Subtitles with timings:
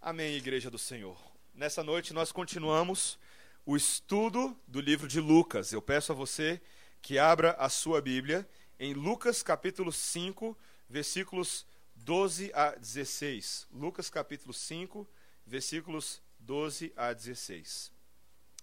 [0.00, 1.20] Amém, Igreja do Senhor.
[1.52, 3.18] Nessa noite nós continuamos
[3.66, 5.72] o estudo do livro de Lucas.
[5.72, 6.60] Eu peço a você
[7.02, 8.48] que abra a sua Bíblia
[8.78, 10.56] em Lucas capítulo 5,
[10.88, 11.66] versículos
[11.96, 13.66] 12 a 16.
[13.72, 15.04] Lucas capítulo 5,
[15.44, 17.90] versículos 12 a 16.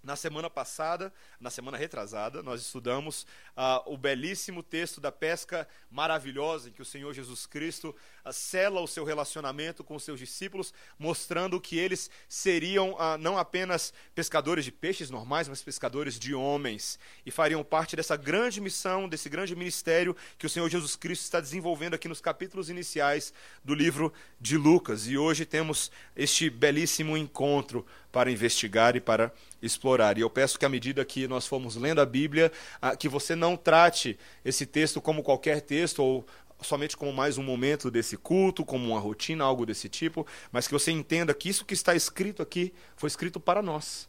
[0.06, 3.24] Na semana passada, na semana retrasada, nós estudamos
[3.58, 7.94] uh, o belíssimo texto da pesca maravilhosa em que o Senhor Jesus Cristo
[8.32, 13.94] sela o seu relacionamento com os seus discípulos, mostrando que eles seriam uh, não apenas
[14.14, 19.30] pescadores de peixes normais, mas pescadores de homens e fariam parte dessa grande missão, desse
[19.30, 24.14] grande ministério que o Senhor Jesus Cristo está desenvolvendo aqui nos capítulos iniciais do livro
[24.40, 25.08] de Lucas.
[25.08, 29.30] E hoje temos este belíssimo encontro para investigar e para
[29.62, 30.18] explorar.
[30.18, 32.50] E eu peço que, à medida que nós formos lendo a Bíblia,
[32.98, 36.26] que você não trate esse texto como qualquer texto ou
[36.62, 40.74] somente como mais um momento desse culto, como uma rotina, algo desse tipo, mas que
[40.74, 44.08] você entenda que isso que está escrito aqui foi escrito para nós.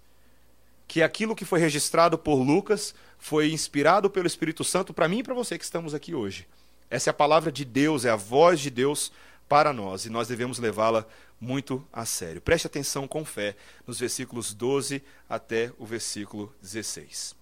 [0.89, 5.23] Que aquilo que foi registrado por Lucas foi inspirado pelo Espírito Santo para mim e
[5.23, 6.47] para você que estamos aqui hoje.
[6.89, 9.11] Essa é a palavra de Deus, é a voz de Deus
[9.49, 11.07] para nós e nós devemos levá-la
[11.41, 12.41] muito a sério.
[12.41, 17.35] Preste atenção com fé nos versículos 12 até o versículo 16.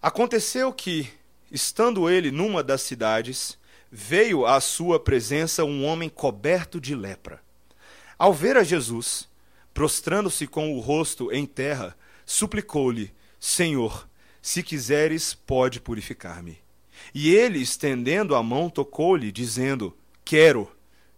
[0.00, 1.10] Aconteceu que,
[1.50, 3.58] estando ele numa das cidades,
[3.90, 7.42] veio à sua presença um homem coberto de lepra.
[8.18, 9.28] Ao ver a Jesus,
[9.72, 14.08] prostrando-se com o rosto em terra, suplicou-lhe: Senhor,
[14.40, 16.58] se quiseres, pode purificar-me.
[17.14, 20.70] E ele, estendendo a mão, tocou-lhe, dizendo: Quero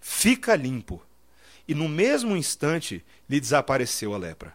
[0.06, 1.02] fica limpo.
[1.66, 4.54] E no mesmo instante lhe desapareceu a lepra.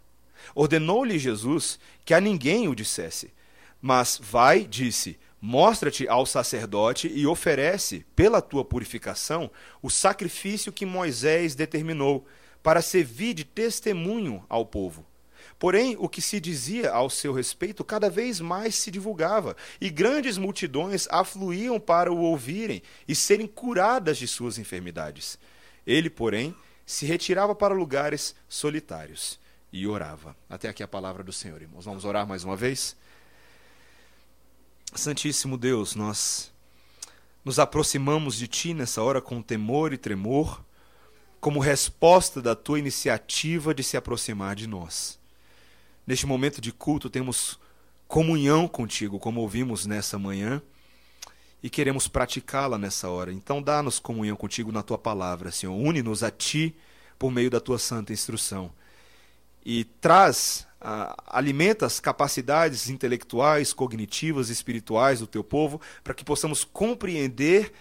[0.56, 3.34] Ordenou-lhe Jesus que a ninguém o dissesse.
[3.82, 9.50] Mas vai, disse, mostra-te ao sacerdote e oferece, pela tua purificação,
[9.82, 12.26] o sacrifício que Moisés determinou,
[12.62, 15.04] para servir de testemunho ao povo.
[15.58, 20.38] Porém, o que se dizia ao seu respeito cada vez mais se divulgava, e grandes
[20.38, 25.40] multidões afluíam para o ouvirem e serem curadas de suas enfermidades.
[25.86, 29.40] Ele, porém, se retirava para lugares solitários
[29.74, 30.36] e orava.
[30.50, 31.86] Até aqui a palavra do Senhor, irmãos.
[31.86, 32.96] Vamos orar mais uma vez?
[34.94, 36.52] Santíssimo Deus, nós
[37.46, 40.64] nos aproximamos de Ti nessa hora com temor e tremor,
[41.40, 45.18] como resposta da Tua iniciativa de se aproximar de nós.
[46.06, 47.58] Neste momento de culto, temos
[48.08, 50.62] comunhão contigo, como ouvimos nessa manhã,
[51.64, 53.32] e queremos praticá-la nessa hora.
[53.32, 55.74] Então, dá-nos comunhão contigo na tua palavra, Senhor.
[55.74, 56.76] Une-nos a ti
[57.18, 58.72] por meio da tua santa instrução.
[59.64, 60.68] E traz,
[61.28, 67.72] alimenta as capacidades intelectuais, cognitivas, espirituais do teu povo, para que possamos compreender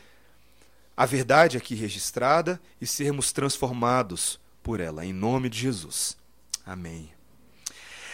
[0.96, 5.04] a verdade aqui registrada e sermos transformados por ela.
[5.04, 6.16] Em nome de Jesus.
[6.64, 7.10] Amém.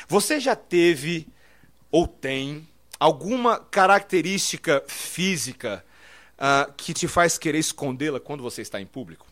[0.09, 1.27] Você já teve
[1.91, 2.69] ou tem
[2.99, 5.85] alguma característica física
[6.39, 9.27] uh, que te faz querer escondê-la quando você está em público?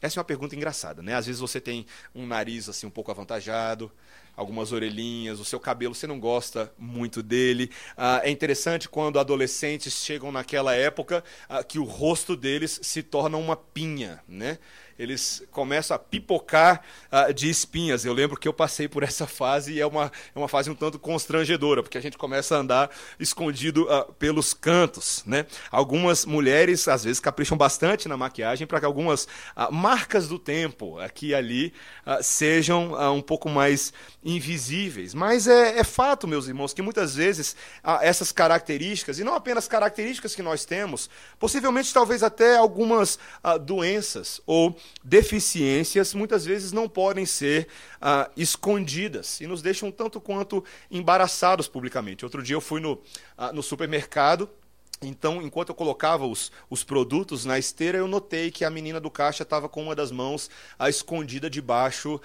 [0.00, 1.14] Essa é uma pergunta engraçada, né?
[1.14, 3.92] Às vezes você tem um nariz assim um pouco avantajado,
[4.40, 7.70] algumas orelhinhas, o seu cabelo você não gosta muito dele.
[7.92, 13.36] Uh, é interessante quando adolescentes chegam naquela época uh, que o rosto deles se torna
[13.36, 14.58] uma pinha, né?
[15.00, 18.04] Eles começam a pipocar uh, de espinhas.
[18.04, 20.74] Eu lembro que eu passei por essa fase e é uma, é uma fase um
[20.74, 25.22] tanto constrangedora, porque a gente começa a andar escondido uh, pelos cantos.
[25.24, 25.46] Né?
[25.70, 30.98] Algumas mulheres, às vezes, capricham bastante na maquiagem para que algumas uh, marcas do tempo
[30.98, 31.72] aqui e ali
[32.22, 33.92] sejam um pouco mais
[34.24, 35.14] invisíveis.
[35.14, 37.54] Mas é, é, fato, meus irmãos, que muitas vezes
[38.00, 41.08] essas características, e não apenas características que nós temos,
[41.38, 43.18] possivelmente talvez até algumas
[43.64, 47.68] doenças ou deficiências muitas vezes não podem ser
[48.00, 52.24] ah, escondidas e nos deixam tanto quanto embaraçados publicamente.
[52.24, 53.00] Outro dia eu fui no,
[53.36, 54.48] ah, no supermercado
[55.02, 59.10] então, enquanto eu colocava os, os produtos na esteira, eu notei que a menina do
[59.10, 62.20] caixa estava com uma das mãos a escondida debaixo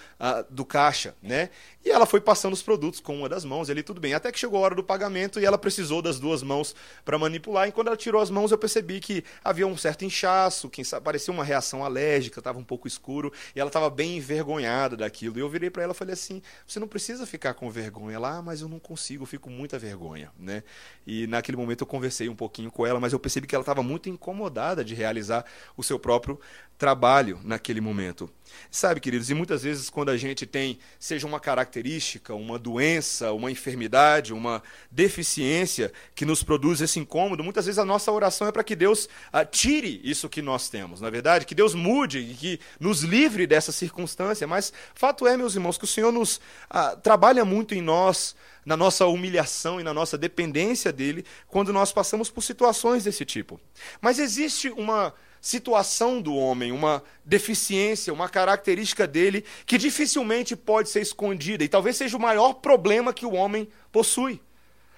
[0.49, 1.49] do caixa, né?
[1.85, 4.13] E ela foi passando os produtos com uma das mãos, ali tudo bem.
[4.13, 7.69] Até que chegou a hora do pagamento e ela precisou das duas mãos para manipular.
[7.69, 11.33] E quando ela tirou as mãos, eu percebi que havia um certo inchaço, que parecia
[11.33, 15.37] uma reação alérgica, estava um pouco escuro, e ela estava bem envergonhada daquilo.
[15.37, 18.19] E eu virei para ela e falei assim: você não precisa ficar com vergonha.
[18.19, 20.63] lá, ah, mas eu não consigo, eu fico muita vergonha, né?
[21.07, 23.61] E naquele momento eu conversei um pouquinho pouquinho com ela, mas eu percebi que ela
[23.61, 25.45] estava muito incomodada de realizar
[25.77, 26.39] o seu próprio
[26.77, 28.29] trabalho naquele momento.
[28.69, 33.49] Sabe, queridos, e muitas vezes quando a gente tem, seja uma característica, uma doença, uma
[33.49, 34.61] enfermidade, uma
[34.91, 39.07] deficiência que nos produz esse incômodo, muitas vezes a nossa oração é para que Deus
[39.31, 43.01] ah, tire isso que nós temos, na é verdade, que Deus mude e que nos
[43.01, 44.45] livre dessa circunstância.
[44.47, 46.39] Mas fato é, meus irmãos, que o Senhor nos
[46.69, 51.91] ah, trabalha muito em nós, na nossa humilhação e na nossa dependência dele, quando nós
[51.91, 53.59] passamos por situações desse tipo.
[54.01, 55.13] Mas existe uma
[55.45, 61.95] situação do homem, uma deficiência, uma característica dele que dificilmente pode ser escondida e talvez
[61.97, 64.41] seja o maior problema que o homem possui.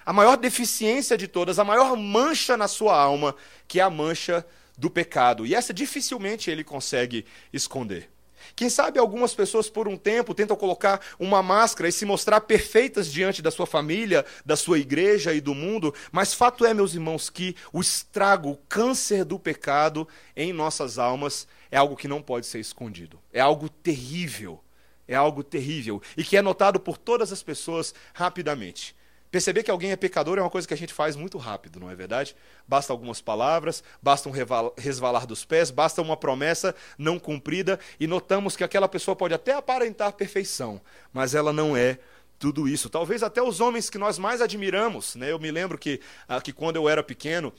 [0.06, 3.36] A maior deficiência de todas, a maior mancha na sua alma,
[3.68, 4.42] que é a mancha
[4.78, 5.44] do pecado.
[5.44, 8.08] E essa dificilmente ele consegue esconder.
[8.54, 13.10] Quem sabe algumas pessoas por um tempo tentam colocar uma máscara e se mostrar perfeitas
[13.10, 17.30] diante da sua família, da sua igreja e do mundo, mas fato é, meus irmãos,
[17.30, 20.06] que o estrago, o câncer do pecado
[20.36, 23.20] em nossas almas é algo que não pode ser escondido.
[23.32, 24.62] É algo terrível.
[25.06, 28.94] É algo terrível e que é notado por todas as pessoas rapidamente.
[29.30, 31.90] Perceber que alguém é pecador é uma coisa que a gente faz muito rápido, não
[31.90, 32.34] é verdade?
[32.66, 34.32] Basta algumas palavras, basta um
[34.76, 39.52] resvalar dos pés, basta uma promessa não cumprida e notamos que aquela pessoa pode até
[39.52, 40.80] aparentar perfeição,
[41.12, 41.98] mas ela não é
[42.38, 42.88] tudo isso.
[42.88, 45.14] Talvez até os homens que nós mais admiramos.
[45.16, 45.32] Né?
[45.32, 47.52] Eu me lembro que, ah, que quando eu era pequeno,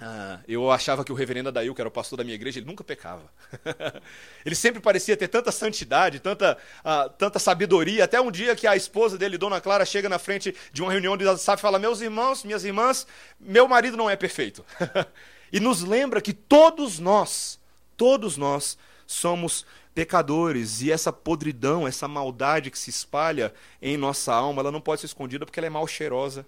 [0.00, 2.66] ah, eu achava que o reverendo Adail, que era o pastor da minha igreja, ele
[2.66, 3.30] nunca pecava.
[4.46, 8.74] ele sempre parecia ter tanta santidade, tanta, ah, tanta sabedoria, até um dia que a
[8.74, 12.00] esposa dele, Dona Clara, chega na frente de uma reunião de WhatsApp e fala: Meus
[12.00, 13.06] irmãos, minhas irmãs,
[13.38, 14.64] meu marido não é perfeito.
[15.52, 17.60] e nos lembra que todos nós,
[17.94, 24.62] todos nós somos pecadores e essa podridão, essa maldade que se espalha em nossa alma,
[24.62, 26.46] ela não pode ser escondida porque ela é mal cheirosa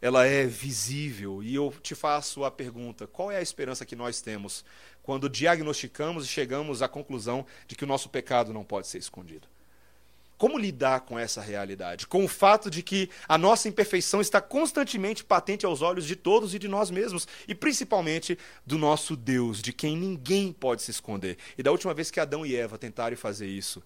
[0.00, 1.42] ela é visível.
[1.42, 4.64] E eu te faço a pergunta: qual é a esperança que nós temos
[5.02, 9.48] quando diagnosticamos e chegamos à conclusão de que o nosso pecado não pode ser escondido?
[10.40, 12.06] Como lidar com essa realidade?
[12.06, 16.54] Com o fato de que a nossa imperfeição está constantemente patente aos olhos de todos
[16.54, 21.36] e de nós mesmos, e principalmente do nosso Deus, de quem ninguém pode se esconder.
[21.58, 23.82] E da última vez que Adão e Eva tentaram fazer isso,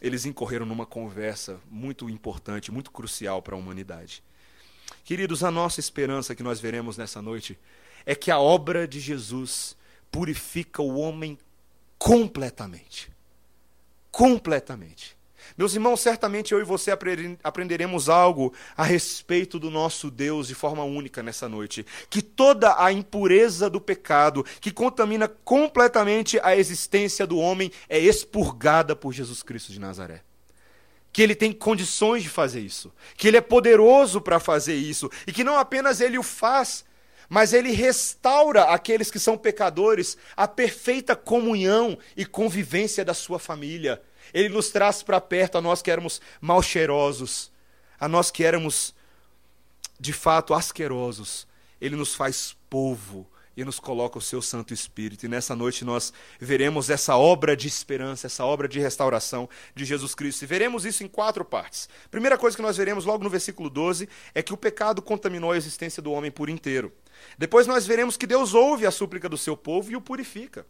[0.00, 4.22] eles incorreram numa conversa muito importante, muito crucial para a humanidade.
[5.04, 7.58] Queridos, a nossa esperança que nós veremos nessa noite
[8.06, 9.76] é que a obra de Jesus
[10.10, 11.38] purifica o homem
[11.98, 13.12] completamente.
[14.10, 15.14] Completamente.
[15.58, 16.90] Meus irmãos, certamente eu e você
[17.42, 21.84] aprenderemos algo a respeito do nosso Deus de forma única nessa noite.
[22.08, 28.96] Que toda a impureza do pecado, que contamina completamente a existência do homem, é expurgada
[28.96, 30.22] por Jesus Cristo de Nazaré
[31.14, 35.32] que ele tem condições de fazer isso, que ele é poderoso para fazer isso, e
[35.32, 36.84] que não apenas ele o faz,
[37.28, 44.02] mas ele restaura aqueles que são pecadores a perfeita comunhão e convivência da sua família.
[44.32, 47.52] Ele nos traz para perto a nós que éramos mal cheirosos,
[47.98, 48.92] a nós que éramos
[50.00, 51.46] de fato asquerosos.
[51.80, 53.24] Ele nos faz povo,
[53.56, 55.24] e nos coloca o seu Santo Espírito.
[55.24, 60.14] E nessa noite nós veremos essa obra de esperança, essa obra de restauração de Jesus
[60.14, 60.42] Cristo.
[60.42, 61.88] E veremos isso em quatro partes.
[62.10, 65.56] Primeira coisa que nós veremos logo no versículo 12 é que o pecado contaminou a
[65.56, 66.92] existência do homem por inteiro.
[67.38, 70.66] Depois nós veremos que Deus ouve a súplica do seu povo e o purifica.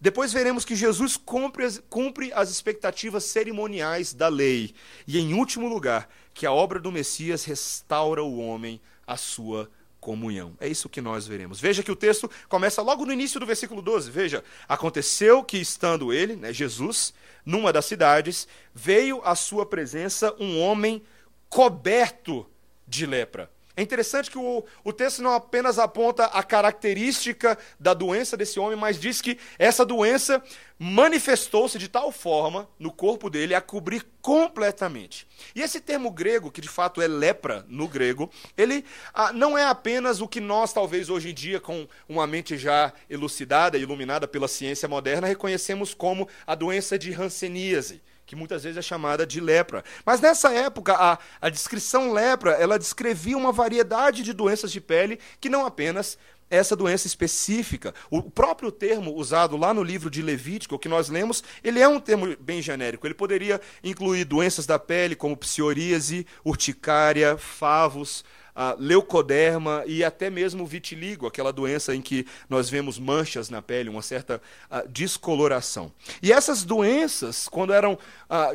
[0.00, 4.74] Depois veremos que Jesus cumpre as, cumpre as expectativas cerimoniais da lei.
[5.06, 9.70] E, em último lugar, que a obra do Messias restaura o homem à sua
[10.00, 10.56] comunhão.
[10.58, 11.60] É isso que nós veremos.
[11.60, 14.10] Veja que o texto começa logo no início do versículo 12.
[14.10, 17.12] Veja, aconteceu que estando ele, né, Jesus,
[17.44, 21.02] numa das cidades, veio à sua presença um homem
[21.48, 22.46] coberto
[22.86, 23.50] de lepra.
[23.76, 28.76] É interessante que o, o texto não apenas aponta a característica da doença desse homem,
[28.76, 30.42] mas diz que essa doença
[30.78, 35.26] manifestou-se de tal forma no corpo dele a cobrir completamente.
[35.54, 38.84] E esse termo grego, que de fato é lepra no grego, ele
[39.14, 42.92] ah, não é apenas o que nós, talvez hoje em dia, com uma mente já
[43.08, 48.78] elucidada e iluminada pela ciência moderna, reconhecemos como a doença de Hanseníase que muitas vezes
[48.78, 49.82] é chamada de lepra.
[50.06, 55.18] Mas nessa época, a, a descrição lepra, ela descrevia uma variedade de doenças de pele
[55.40, 56.16] que não apenas
[56.48, 57.92] essa doença específica.
[58.08, 61.98] O próprio termo usado lá no livro de Levítico, que nós lemos, ele é um
[61.98, 63.04] termo bem genérico.
[63.04, 70.66] Ele poderia incluir doenças da pele, como psoríase, urticária, favos, a leucoderma e até mesmo
[70.66, 74.40] vitiligo, aquela doença em que nós vemos manchas na pele, uma certa
[74.88, 75.92] descoloração.
[76.22, 77.98] E essas doenças, quando eram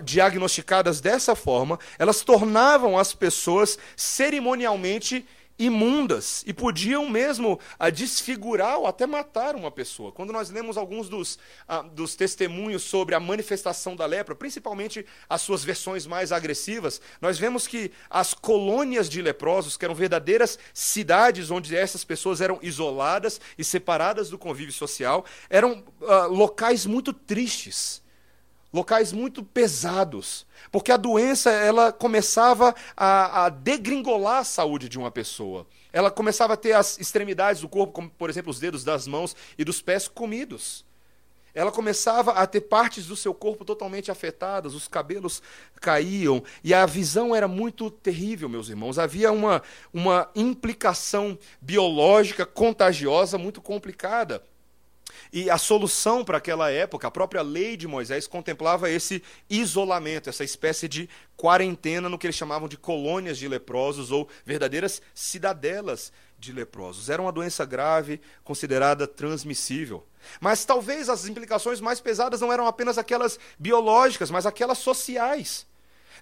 [0.04, 5.25] diagnosticadas dessa forma, elas tornavam as pessoas cerimonialmente
[5.57, 10.12] imundas e podiam mesmo a, ah, desfigurar ou até matar uma pessoa.
[10.12, 15.41] Quando nós lemos alguns dos, ah, dos testemunhos sobre a manifestação da lepra, principalmente as
[15.41, 21.50] suas versões mais agressivas, nós vemos que as colônias de leprosos, que eram verdadeiras cidades
[21.50, 28.04] onde essas pessoas eram isoladas e separadas do convívio social, eram uh, locais muito tristes
[28.75, 35.10] locais muito pesados, porque a doença ela começava a, a, degringolar a saúde de uma
[35.10, 35.65] pessoa.
[35.94, 39.34] Ela começava a ter as extremidades do corpo, como por exemplo os dedos das mãos
[39.58, 40.84] e dos pés comidos.
[41.53, 45.41] Ela começava a ter partes do seu corpo totalmente afetadas, os cabelos
[45.79, 49.00] caíam e a visão era muito terrível, meus irmãos.
[49.00, 49.63] Havia uma,
[49.94, 54.44] uma implicação biológica contagiosa muito complicada.
[55.31, 60.43] E a solução para aquela época, a própria lei de Moisés contemplava esse isolamento, essa
[60.43, 66.51] espécie de quarentena no que eles chamavam de colônias de leprosos ou verdadeiras cidadelas de
[66.51, 67.10] leprosos.
[67.10, 70.05] Era uma doença grave, considerada transmissível.
[70.39, 75.65] Mas talvez as implicações mais pesadas não eram apenas aquelas biológicas, mas aquelas sociais.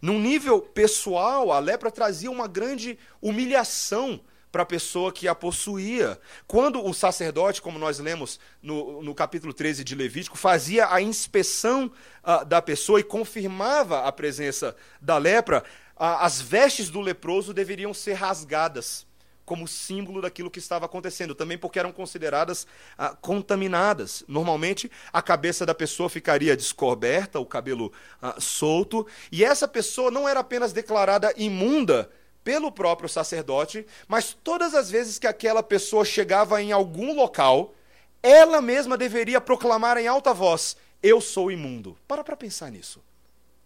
[0.01, 4.19] Num nível pessoal, a lepra trazia uma grande humilhação
[4.53, 6.19] para a pessoa que a possuía.
[6.45, 11.91] Quando o sacerdote, como nós lemos no, no capítulo 13 de Levítico, fazia a inspeção
[12.24, 15.63] uh, da pessoa e confirmava a presença da lepra,
[15.95, 19.07] uh, as vestes do leproso deveriam ser rasgadas
[19.43, 22.65] como símbolo daquilo que estava acontecendo, também porque eram consideradas
[22.98, 24.24] ah, contaminadas.
[24.25, 27.91] Normalmente, a cabeça da pessoa ficaria descoberta, o cabelo
[28.22, 32.10] ah, solto, e essa pessoa não era apenas declarada imunda
[32.43, 37.73] pelo próprio sacerdote, mas todas as vezes que aquela pessoa chegava em algum local,
[38.21, 41.97] ela mesma deveria proclamar em alta voz: Eu sou imundo.
[42.07, 43.03] Para para pensar nisso.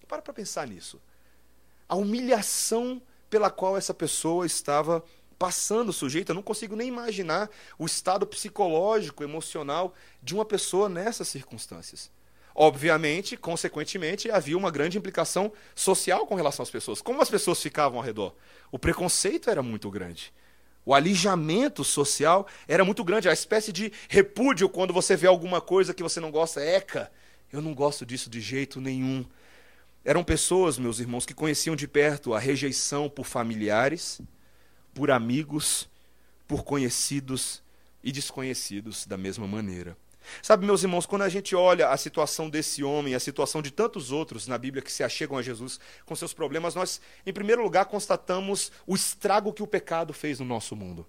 [0.07, 1.01] Para para pensar nisso.
[1.88, 5.03] A humilhação pela qual essa pessoa estava
[5.38, 11.27] passando sujeita, eu não consigo nem imaginar o estado psicológico, emocional de uma pessoa nessas
[11.27, 12.10] circunstâncias.
[12.55, 17.03] Obviamente, consequentemente, havia uma grande implicação social com relação às pessoas.
[17.03, 18.34] Como as pessoas ficavam ao redor?
[18.71, 20.33] O preconceito era muito grande.
[20.86, 23.27] O alijamento social era muito grande.
[23.27, 26.62] A espécie de repúdio quando você vê alguma coisa que você não gosta.
[26.62, 27.12] Eca,
[27.51, 29.25] eu não gosto disso de jeito nenhum.
[30.05, 34.21] Eram pessoas, meus irmãos, que conheciam de perto a rejeição por familiares,
[34.93, 35.89] por amigos,
[36.47, 37.62] por conhecidos
[38.01, 39.97] e desconhecidos da mesma maneira.
[40.41, 44.12] Sabe, meus irmãos, quando a gente olha a situação desse homem, a situação de tantos
[44.12, 47.86] outros na Bíblia que se achegam a Jesus com seus problemas, nós, em primeiro lugar,
[47.86, 51.05] constatamos o estrago que o pecado fez no nosso mundo.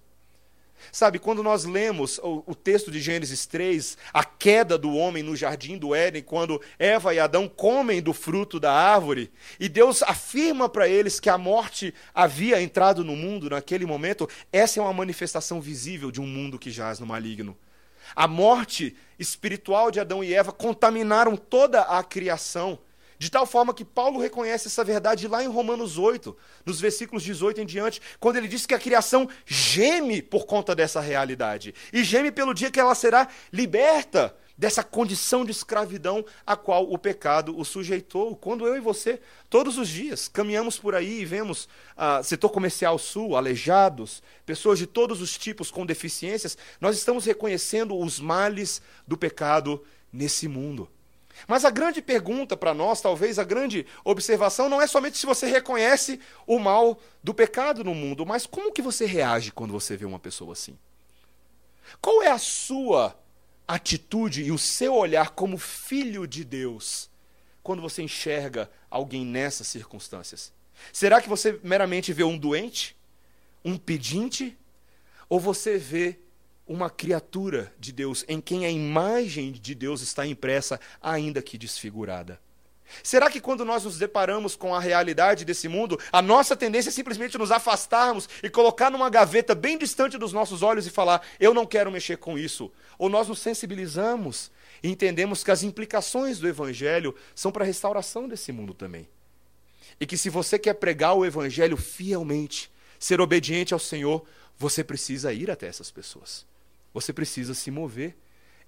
[0.92, 5.36] Sabe, quando nós lemos o, o, texto de Gênesis 3, a queda do homem no
[5.36, 10.68] jardim do Éden, quando Eva e Adão comem do fruto da árvore, e Deus afirma
[10.68, 15.60] para eles que a morte havia entrado no mundo naquele momento, essa é uma manifestação
[15.60, 17.56] visível de um mundo que jaz no maligno.
[18.14, 22.78] A morte espiritual de Adão e Eva contaminaram toda a criação.
[23.18, 27.60] De tal forma que Paulo reconhece essa verdade lá em Romanos 8, nos versículos 18
[27.60, 31.74] em diante, quando ele diz que a criação geme por conta dessa realidade.
[31.92, 36.98] E geme pelo dia que ela será liberta dessa condição de escravidão a qual o
[36.98, 38.34] pecado o sujeitou.
[38.34, 42.98] Quando eu e você, todos os dias, caminhamos por aí e vemos ah, setor comercial
[42.98, 49.16] sul, aleijados, pessoas de todos os tipos com deficiências, nós estamos reconhecendo os males do
[49.16, 50.90] pecado nesse mundo.
[51.46, 55.46] Mas a grande pergunta para nós, talvez a grande observação, não é somente se você
[55.46, 60.04] reconhece o mal do pecado no mundo, mas como que você reage quando você vê
[60.04, 60.76] uma pessoa assim?
[62.00, 63.16] Qual é a sua
[63.68, 67.10] atitude e o seu olhar como filho de Deus
[67.62, 70.50] quando você enxerga alguém nessas circunstâncias?
[70.92, 72.96] Será que você meramente vê um doente,
[73.62, 74.56] um pedinte,
[75.28, 76.18] ou você vê
[76.66, 82.40] uma criatura de Deus em quem a imagem de Deus está impressa, ainda que desfigurada?
[83.02, 86.92] Será que quando nós nos deparamos com a realidade desse mundo, a nossa tendência é
[86.92, 91.52] simplesmente nos afastarmos e colocar numa gaveta bem distante dos nossos olhos e falar: eu
[91.52, 92.72] não quero mexer com isso?
[92.98, 94.50] Ou nós nos sensibilizamos
[94.82, 99.08] e entendemos que as implicações do Evangelho são para a restauração desse mundo também?
[100.00, 104.24] E que se você quer pregar o Evangelho fielmente, ser obediente ao Senhor,
[104.56, 106.46] você precisa ir até essas pessoas.
[106.92, 108.16] Você precisa se mover.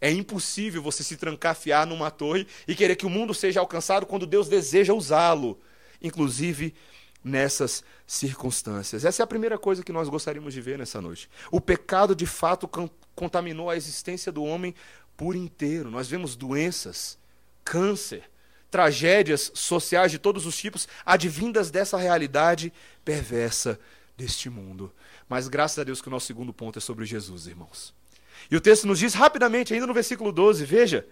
[0.00, 4.26] É impossível você se trancafiar numa torre e querer que o mundo seja alcançado quando
[4.26, 5.60] Deus deseja usá-lo,
[6.00, 6.74] inclusive
[7.22, 9.04] nessas circunstâncias.
[9.04, 11.28] Essa é a primeira coisa que nós gostaríamos de ver nessa noite.
[11.50, 12.68] O pecado de fato
[13.14, 14.74] contaminou a existência do homem
[15.16, 15.90] por inteiro.
[15.90, 17.18] Nós vemos doenças,
[17.62, 18.22] câncer,
[18.70, 22.72] tragédias sociais de todos os tipos advindas dessa realidade
[23.04, 23.78] perversa
[24.16, 24.92] deste mundo.
[25.28, 27.99] Mas graças a Deus que o nosso segundo ponto é sobre Jesus, irmãos.
[28.48, 31.06] E o texto nos diz rapidamente, ainda no versículo 12, veja,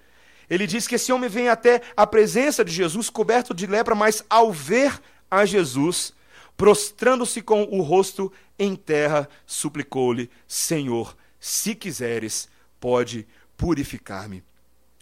[0.48, 4.24] ele diz que esse homem vem até a presença de Jesus coberto de lepra, mas
[4.30, 6.12] ao ver a Jesus,
[6.56, 12.48] prostrando-se com o rosto em terra, suplicou-lhe: Senhor, se quiseres,
[12.80, 14.42] pode purificar-me.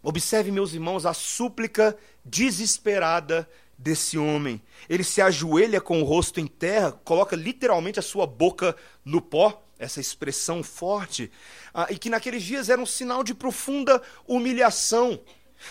[0.03, 4.63] Observe, meus irmãos, a súplica desesperada desse homem.
[4.89, 9.63] Ele se ajoelha com o rosto em terra, coloca literalmente a sua boca no pó,
[9.79, 11.31] essa expressão forte,
[11.73, 15.21] ah, e que naqueles dias era um sinal de profunda humilhação.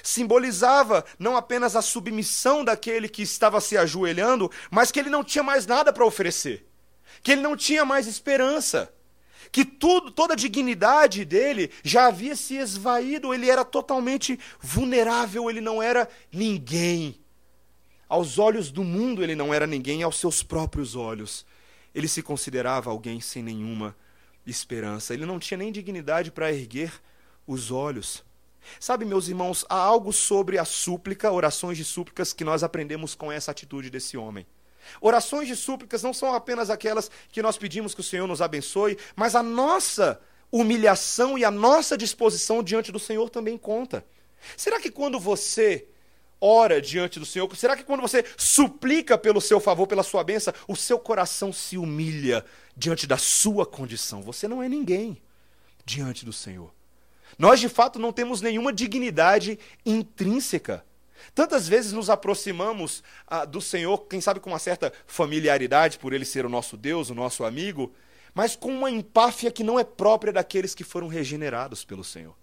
[0.01, 5.43] Simbolizava não apenas a submissão daquele que estava se ajoelhando, mas que ele não tinha
[5.43, 6.65] mais nada para oferecer,
[7.21, 8.91] que ele não tinha mais esperança,
[9.51, 15.61] que tudo, toda a dignidade dele já havia se esvaído, ele era totalmente vulnerável, ele
[15.61, 17.19] não era ninguém.
[18.07, 21.45] Aos olhos do mundo ele não era ninguém, aos seus próprios olhos.
[21.95, 23.95] Ele se considerava alguém sem nenhuma
[24.45, 25.13] esperança.
[25.13, 26.91] Ele não tinha nem dignidade para erguer
[27.47, 28.21] os olhos.
[28.79, 33.31] Sabe, meus irmãos, há algo sobre a súplica, orações de súplicas, que nós aprendemos com
[33.31, 34.45] essa atitude desse homem.
[34.99, 38.97] Orações de súplicas não são apenas aquelas que nós pedimos que o Senhor nos abençoe,
[39.15, 40.19] mas a nossa
[40.51, 44.05] humilhação e a nossa disposição diante do Senhor também conta.
[44.57, 45.87] Será que quando você
[46.45, 47.53] ora diante do Senhor?
[47.55, 51.75] Será que quando você suplica pelo seu favor, pela sua bênção, o seu coração se
[51.77, 52.45] humilha
[52.77, 54.21] diante da sua condição?
[54.21, 55.17] Você não é ninguém
[55.83, 56.71] diante do Senhor.
[57.37, 60.85] Nós, de fato, não temos nenhuma dignidade intrínseca.
[61.33, 66.25] Tantas vezes nos aproximamos ah, do Senhor, quem sabe com uma certa familiaridade, por Ele
[66.25, 67.91] ser o nosso Deus, o nosso amigo,
[68.33, 72.35] mas com uma empáfia que não é própria daqueles que foram regenerados pelo Senhor.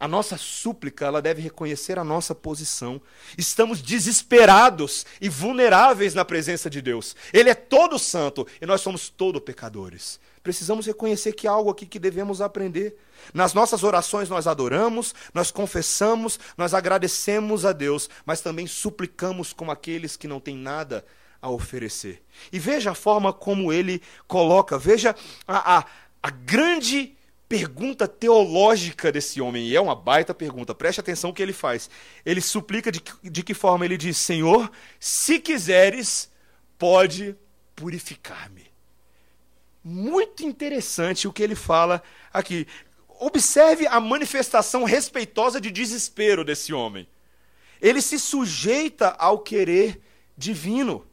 [0.00, 2.98] A nossa súplica, ela deve reconhecer a nossa posição.
[3.36, 7.14] Estamos desesperados e vulneráveis na presença de Deus.
[7.34, 10.18] Ele é todo santo e nós somos todo pecadores.
[10.42, 12.96] Precisamos reconhecer que há algo aqui que devemos aprender.
[13.34, 19.70] Nas nossas orações nós adoramos, nós confessamos, nós agradecemos a Deus, mas também suplicamos como
[19.70, 21.04] aqueles que não têm nada
[21.42, 22.22] a oferecer.
[22.50, 25.14] E veja a forma como ele coloca, veja
[25.46, 25.84] a, a,
[26.22, 27.14] a grande
[27.50, 31.90] pergunta teológica desse homem, e é uma baita pergunta, preste atenção o que ele faz.
[32.24, 33.84] Ele suplica de, de que forma?
[33.84, 34.70] Ele diz: Senhor,
[35.00, 36.30] se quiseres,
[36.78, 37.34] pode
[37.74, 38.70] purificar-me.
[39.82, 42.00] Muito interessante o que ele fala
[42.32, 42.68] aqui.
[43.18, 47.08] Observe a manifestação respeitosa de desespero desse homem.
[47.82, 50.00] Ele se sujeita ao querer
[50.38, 51.04] divino.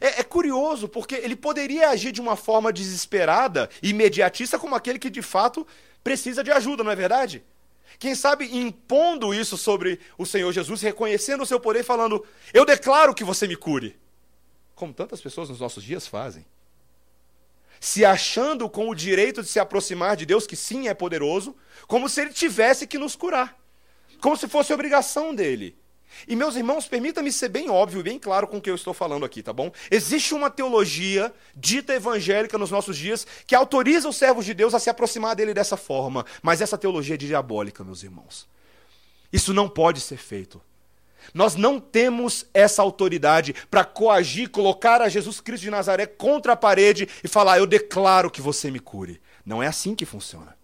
[0.00, 5.08] É, é, curioso, porque ele poderia agir de uma forma desesperada, imediatista, como aquele que
[5.08, 5.66] de fato
[6.02, 7.44] precisa de ajuda, não é verdade?
[7.98, 13.14] Quem sabe impondo isso sobre o Senhor Jesus, reconhecendo o seu poder, falando: Eu declaro
[13.14, 13.98] que você me cure.
[14.74, 16.44] Como tantas pessoas nos nossos dias fazem.
[17.80, 22.08] Se achando com o direito de se aproximar de Deus, que sim é poderoso, como
[22.08, 23.58] se ele tivesse que nos curar.
[24.20, 25.76] Como se fosse obrigação dele.
[26.26, 28.94] E meus irmãos, permita-me ser bem óbvio e bem claro com o que eu estou
[28.94, 29.70] falando aqui, tá bom?
[29.90, 34.78] Existe uma teologia dita evangélica nos nossos dias que autoriza os servos de Deus a
[34.78, 38.48] se aproximar dele dessa forma, mas essa teologia é diabólica, meus irmãos.
[39.32, 40.60] Isso não pode ser feito.
[41.34, 46.56] Nós não temos essa autoridade para coagir, colocar a Jesus Cristo de Nazaré contra a
[46.56, 49.20] parede e falar: Eu declaro que você me cure.
[49.44, 50.56] Não é assim que funciona.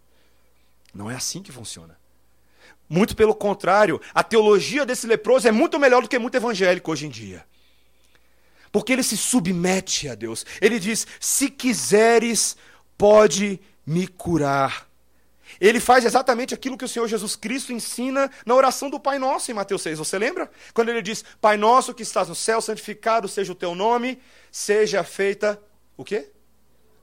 [0.94, 1.98] Não é assim que funciona.
[2.92, 7.07] Muito pelo contrário, a teologia desse leproso é muito melhor do que muito evangélico hoje
[7.07, 7.42] em dia.
[8.70, 10.44] Porque ele se submete a Deus.
[10.61, 12.55] Ele diz: Se quiseres,
[12.98, 14.87] pode me curar.
[15.59, 19.50] Ele faz exatamente aquilo que o Senhor Jesus Cristo ensina na oração do Pai Nosso
[19.50, 19.98] em Mateus 6.
[19.98, 20.50] Você lembra?
[20.74, 25.02] Quando ele diz: Pai Nosso que estás no céu, santificado seja o teu nome, seja
[25.02, 25.59] feita
[25.96, 26.28] o quê?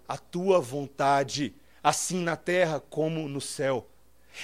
[0.07, 3.88] A tua vontade, assim na terra como no céu.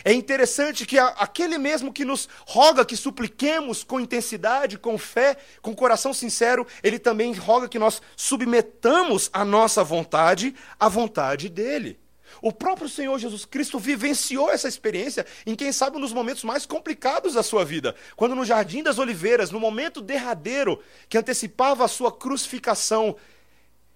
[0.04, 5.76] É interessante que aquele mesmo que nos roga que supliquemos com intensidade, com fé, com
[5.76, 12.00] coração sincero, ele também roga que nós submetamos a nossa vontade à vontade dele.
[12.42, 17.34] O próprio Senhor Jesus Cristo vivenciou essa experiência em quem sabe nos momentos mais complicados
[17.34, 22.12] da sua vida, quando no jardim das oliveiras, no momento derradeiro que antecipava a sua
[22.12, 23.16] crucificação,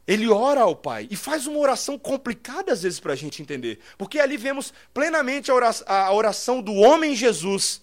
[0.10, 3.80] ele ora ao Pai e faz uma oração complicada às vezes para a gente entender,
[3.96, 7.80] porque ali vemos plenamente a oração do homem Jesus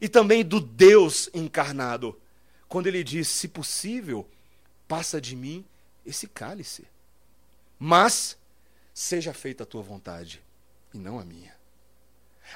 [0.00, 2.20] e também do Deus encarnado,
[2.68, 4.28] quando ele diz: Se possível,
[4.88, 5.64] passa de mim
[6.04, 6.84] esse cálice,
[7.78, 8.36] mas
[8.92, 10.42] seja feita a tua vontade
[10.92, 11.56] e não a minha.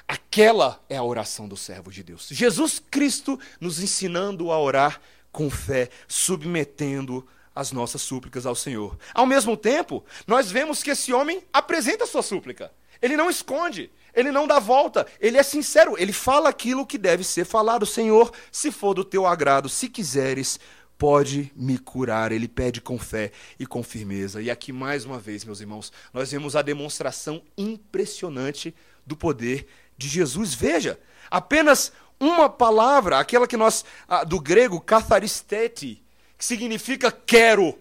[0.09, 2.27] Aquela é a oração do servo de Deus.
[2.29, 8.97] Jesus Cristo nos ensinando a orar com fé, submetendo as nossas súplicas ao Senhor.
[9.15, 12.73] Ao mesmo tempo, nós vemos que esse homem apresenta a sua súplica.
[13.01, 17.25] Ele não esconde, ele não dá volta, ele é sincero, ele fala aquilo que deve
[17.25, 17.85] ser falado.
[17.85, 20.61] Senhor, se for do teu agrado, se quiseres,
[20.97, 22.31] pode me curar.
[22.31, 24.41] Ele pede com fé e com firmeza.
[24.41, 28.73] E aqui, mais uma vez, meus irmãos, nós vemos a demonstração impressionante
[29.05, 29.67] do poder
[29.99, 30.55] de Jesus.
[30.55, 33.85] Veja, apenas uma palavra, aquela que nós,
[34.29, 36.05] do grego, katharistete,
[36.43, 37.79] que significa quero,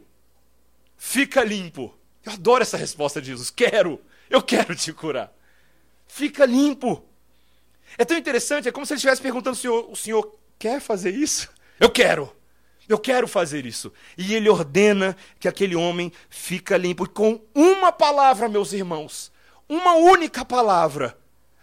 [0.96, 1.92] fica limpo.
[2.24, 5.34] Eu adoro essa resposta de Jesus: quero, eu quero te curar.
[6.08, 7.04] Fica limpo.
[7.98, 11.10] É tão interessante, é como se ele estivesse perguntando: o senhor, o senhor quer fazer
[11.10, 11.50] isso?
[11.80, 12.32] Eu quero.
[12.88, 13.92] Eu quero fazer isso.
[14.16, 17.06] E ele ordena que aquele homem fica limpo.
[17.06, 19.32] E com uma palavra, meus irmãos,
[19.68, 21.18] uma única palavra,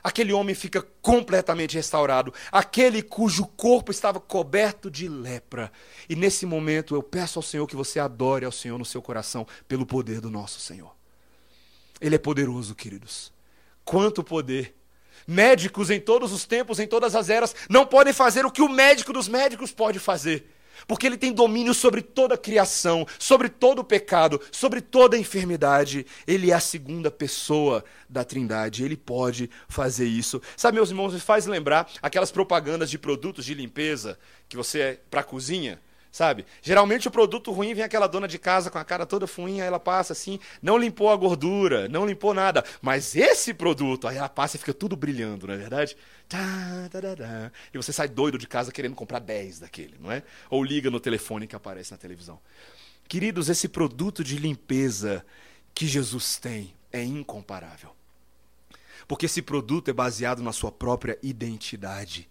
[0.09, 2.33] aquele homem fica completamente restaurado.
[2.51, 5.71] Aquele cujo corpo estava coberto de lepra.
[6.09, 9.47] E nesse momento eu peço ao Senhor que você adore ao Senhor no seu coração
[9.66, 10.94] pelo poder do nosso Senhor.
[12.01, 13.33] Ele é poderoso, queridos.
[13.85, 14.75] Quanto poder!
[15.27, 18.68] Médicos em todos os tempos, em todas as eras, não podem fazer o que o
[18.68, 23.81] médico dos médicos pode fazer porque ele tem domínio sobre toda a criação, sobre todo
[23.81, 26.07] o pecado, sobre toda a enfermidade.
[26.27, 30.41] Ele é a segunda pessoa da Trindade, ele pode fazer isso.
[30.57, 35.01] Sabe, meus irmãos, me faz lembrar aquelas propagandas de produtos de limpeza que você é
[35.11, 36.44] para cozinha sabe?
[36.62, 39.79] Geralmente o produto ruim vem aquela dona de casa com a cara toda fuinha, ela
[39.79, 42.64] passa assim, não limpou a gordura, não limpou nada.
[42.81, 45.97] Mas esse produto, aí ela passa e fica tudo brilhando, não é verdade?
[46.29, 47.53] Tá, tá, tá.
[47.73, 50.23] E você sai doido de casa querendo comprar 10 daquele, não é?
[50.51, 52.38] Ou liga no telefone que aparece na televisão.
[53.07, 55.25] Queridos, esse produto de limpeza
[55.75, 57.90] que Jesus tem é incomparável.
[59.07, 62.29] Porque esse produto é baseado na sua própria identidade.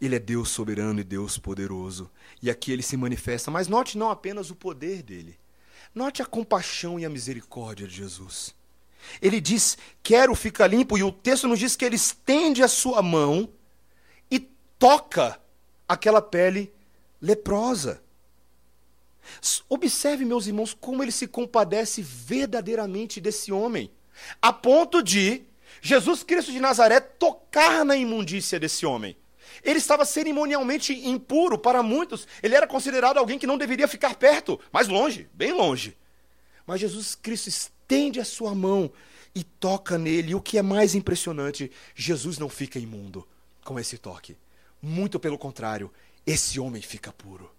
[0.00, 2.10] Ele é Deus soberano e Deus poderoso.
[2.42, 3.50] E aqui ele se manifesta.
[3.50, 5.38] Mas note não apenas o poder dele.
[5.94, 8.54] Note a compaixão e a misericórdia de Jesus.
[9.20, 10.96] Ele diz: Quero ficar limpo.
[10.96, 13.48] E o texto nos diz que ele estende a sua mão
[14.30, 14.40] e
[14.78, 15.40] toca
[15.88, 16.72] aquela pele
[17.20, 18.02] leprosa.
[19.68, 23.90] Observe, meus irmãos, como ele se compadece verdadeiramente desse homem,
[24.40, 25.44] a ponto de
[25.80, 29.16] Jesus Cristo de Nazaré tocar na imundícia desse homem.
[29.62, 32.26] Ele estava cerimonialmente impuro para muitos.
[32.42, 35.96] Ele era considerado alguém que não deveria ficar perto, mais longe, bem longe.
[36.66, 38.90] Mas Jesus Cristo estende a sua mão
[39.34, 40.32] e toca nele.
[40.32, 43.26] E o que é mais impressionante, Jesus não fica imundo
[43.64, 44.36] com esse toque.
[44.80, 45.92] Muito pelo contrário,
[46.26, 47.50] esse homem fica puro.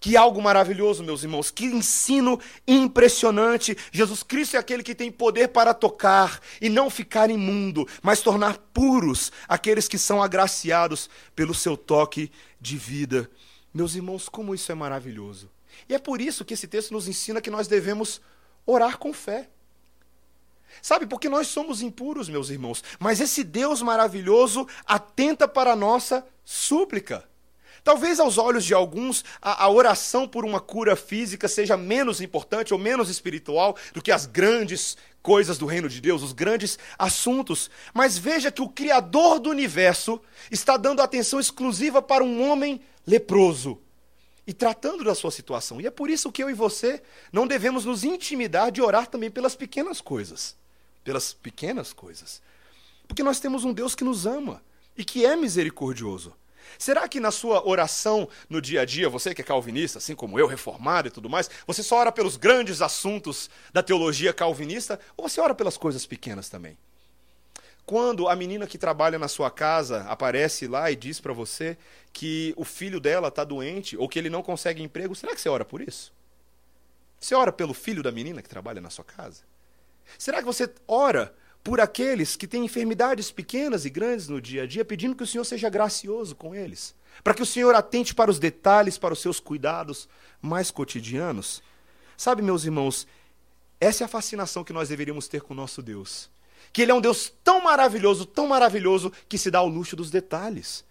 [0.00, 3.76] Que algo maravilhoso, meus irmãos, que ensino impressionante.
[3.90, 8.58] Jesus Cristo é aquele que tem poder para tocar e não ficar imundo, mas tornar
[8.74, 12.30] puros aqueles que são agraciados pelo seu toque
[12.60, 13.30] de vida.
[13.72, 15.50] Meus irmãos, como isso é maravilhoso.
[15.88, 18.20] E é por isso que esse texto nos ensina que nós devemos
[18.66, 19.48] orar com fé.
[20.82, 26.26] Sabe, porque nós somos impuros, meus irmãos, mas esse Deus maravilhoso atenta para a nossa
[26.44, 27.28] súplica.
[27.84, 32.72] Talvez aos olhos de alguns a, a, oração por uma cura física seja menos importante
[32.72, 37.70] ou menos espiritual do que as grandes coisas do reino de Deus, os grandes assuntos.
[37.92, 40.18] Mas veja que o Criador do universo
[40.50, 43.78] está dando atenção exclusiva para um homem leproso
[44.46, 45.78] e tratando da sua situação.
[45.78, 49.30] E é por isso que eu e você não devemos nos intimidar de orar também
[49.30, 50.56] pelas pequenas coisas.
[51.02, 52.40] Pelas pequenas coisas.
[53.06, 54.62] Porque nós temos um Deus que nos ama
[54.96, 56.34] e que é misericordioso.
[56.78, 60.38] Será que na sua oração no dia a dia, você que é calvinista, assim como
[60.38, 65.28] eu, reformado e tudo mais, você só ora pelos grandes assuntos da teologia calvinista ou
[65.28, 66.76] você ora pelas coisas pequenas também?
[67.86, 71.76] Quando a menina que trabalha na sua casa aparece lá e diz para você
[72.12, 75.50] que o filho dela está doente ou que ele não consegue emprego, será que você
[75.50, 76.12] ora por isso?
[77.20, 79.42] Você ora pelo filho da menina que trabalha na sua casa?
[80.18, 84.66] Será que você ora por aqueles que têm enfermidades pequenas e grandes no dia a
[84.66, 88.30] dia, pedindo que o Senhor seja gracioso com eles, para que o Senhor atente para
[88.30, 90.06] os detalhes, para os seus cuidados
[90.42, 91.62] mais cotidianos.
[92.18, 93.06] Sabe, meus irmãos,
[93.80, 96.30] essa é a fascinação que nós deveríamos ter com o nosso Deus.
[96.70, 100.10] Que Ele é um Deus tão maravilhoso, tão maravilhoso, que se dá ao luxo dos
[100.10, 100.84] detalhes.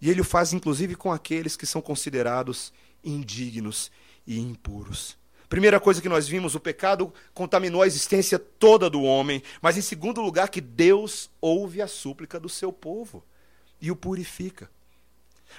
[0.00, 2.72] E Ele o faz, inclusive, com aqueles que são considerados
[3.02, 3.90] indignos
[4.24, 5.16] e impuros.
[5.54, 9.80] Primeira coisa que nós vimos, o pecado contaminou a existência toda do homem, mas em
[9.80, 13.24] segundo lugar, que Deus ouve a súplica do seu povo
[13.80, 14.68] e o purifica.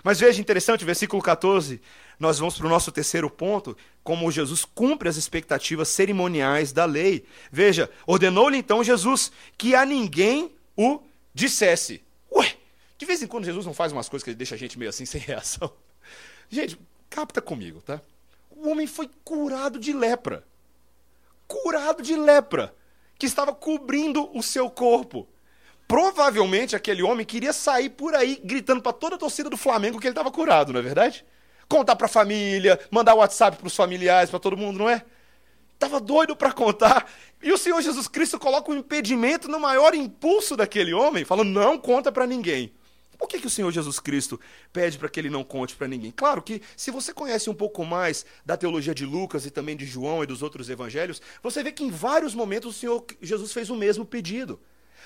[0.03, 1.81] Mas veja interessante, versículo 14,
[2.19, 7.25] nós vamos para o nosso terceiro ponto, como Jesus cumpre as expectativas cerimoniais da lei.
[7.49, 10.99] Veja, ordenou-lhe então Jesus que a ninguém o
[11.33, 12.03] dissesse.
[12.29, 12.57] Ué,
[12.97, 15.05] de vez em quando Jesus não faz umas coisas que deixa a gente meio assim
[15.07, 15.71] sem reação.
[16.49, 16.77] Gente,
[17.09, 18.01] capta comigo, tá?
[18.65, 20.43] O homem foi curado de lepra.
[21.47, 22.73] Curado de lepra,
[23.17, 25.27] que estava cobrindo o seu corpo.
[25.87, 30.07] Provavelmente aquele homem queria sair por aí gritando para toda a torcida do Flamengo que
[30.07, 31.23] ele estava curado, não é verdade?
[31.69, 35.03] Contar para a família, mandar WhatsApp para os familiares, para todo mundo, não é?
[35.77, 37.07] Tava doido para contar.
[37.43, 41.77] E o Senhor Jesus Cristo coloca um impedimento no maior impulso daquele homem, falando: "Não
[41.77, 42.73] conta para ninguém".
[43.17, 44.39] Por que, que o Senhor Jesus Cristo
[44.71, 46.11] pede para que ele não conte para ninguém?
[46.11, 49.85] Claro que, se você conhece um pouco mais da teologia de Lucas e também de
[49.85, 53.69] João e dos outros evangelhos, você vê que em vários momentos o Senhor Jesus fez
[53.69, 54.59] o mesmo pedido.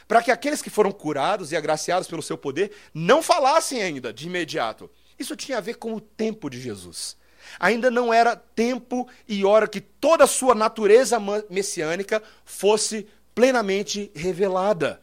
[0.08, 4.28] Para que aqueles que foram curados e agraciados pelo seu poder não falassem ainda de
[4.28, 4.89] imediato.
[5.17, 7.17] Isso tinha a ver com o tempo de Jesus.
[7.60, 11.17] Ainda não era tempo e hora que toda a sua natureza
[11.50, 15.02] messiânica fosse plenamente revelada.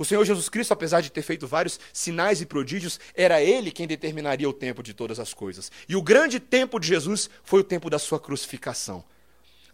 [0.00, 3.86] O Senhor Jesus Cristo, apesar de ter feito vários sinais e prodígios, era ele quem
[3.86, 5.70] determinaria o tempo de todas as coisas.
[5.86, 9.04] E o grande tempo de Jesus foi o tempo da sua crucificação.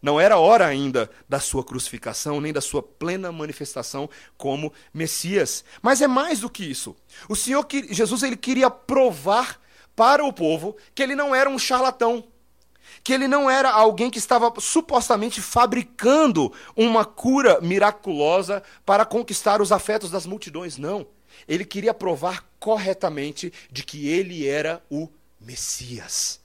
[0.03, 5.65] Não era hora ainda da sua crucificação, nem da sua plena manifestação como Messias.
[5.81, 6.97] Mas é mais do que isso.
[7.29, 9.61] O Senhor Jesus ele queria provar
[9.95, 12.25] para o povo que ele não era um charlatão,
[13.03, 19.72] que ele não era alguém que estava supostamente fabricando uma cura miraculosa para conquistar os
[19.72, 20.77] afetos das multidões.
[20.77, 21.07] Não.
[21.46, 25.09] Ele queria provar corretamente de que ele era o
[25.40, 26.40] Messias.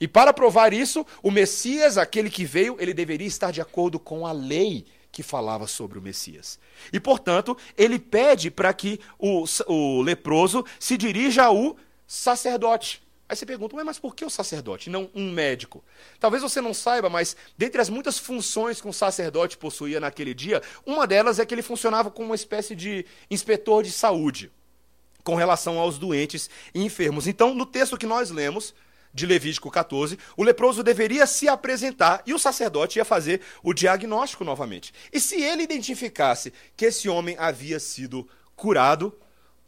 [0.00, 4.26] E para provar isso, o Messias, aquele que veio, ele deveria estar de acordo com
[4.26, 6.58] a lei que falava sobre o Messias.
[6.92, 13.02] E, portanto, ele pede para que o, o leproso se dirija ao sacerdote.
[13.30, 15.84] Aí você pergunta, mas por que o sacerdote, não um médico?
[16.18, 20.60] Talvez você não saiba, mas dentre as muitas funções que um sacerdote possuía naquele dia,
[20.84, 24.50] uma delas é que ele funcionava como uma espécie de inspetor de saúde
[25.22, 27.28] com relação aos doentes e enfermos.
[27.28, 28.74] Então, no texto que nós lemos,
[29.14, 34.44] de Levítico 14, o leproso deveria se apresentar e o sacerdote ia fazer o diagnóstico
[34.44, 34.92] novamente.
[35.12, 39.16] E se ele identificasse que esse homem havia sido curado,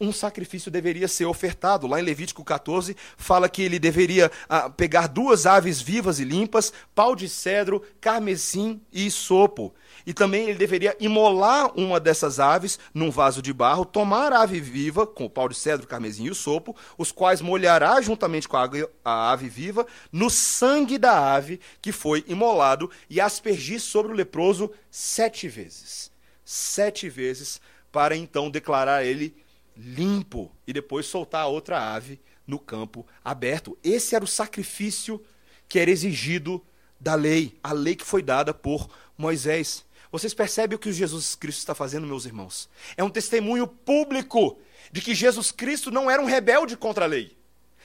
[0.03, 1.87] um sacrifício deveria ser ofertado.
[1.87, 6.73] Lá em Levítico 14, fala que ele deveria ah, pegar duas aves vivas e limpas,
[6.93, 9.73] pau de cedro, carmesim e sopo.
[10.05, 14.59] E também ele deveria imolar uma dessas aves num vaso de barro, tomar a ave
[14.59, 18.57] viva, com o pau de cedro, carmesim e o sopo, os quais molhará juntamente com
[18.57, 18.69] a,
[19.05, 24.73] a ave viva, no sangue da ave que foi imolado, e aspergir sobre o leproso
[24.91, 26.11] sete vezes.
[26.45, 27.61] Sete vezes,
[27.93, 29.42] para então declarar ele
[29.77, 33.77] limpo e depois soltar a outra ave no campo aberto.
[33.83, 35.23] Esse era o sacrifício
[35.69, 36.65] que era exigido
[37.01, 39.85] da lei, a lei que foi dada por Moisés.
[40.11, 42.69] Vocês percebem o que Jesus Cristo está fazendo, meus irmãos?
[42.97, 44.59] É um testemunho público
[44.91, 47.37] de que Jesus Cristo não era um rebelde contra a lei.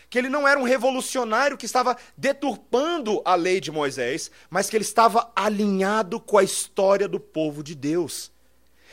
[0.10, 4.76] Que ele não era um revolucionário que estava deturpando a lei de Moisés, mas que
[4.76, 8.32] ele estava alinhado com a história do povo de Deus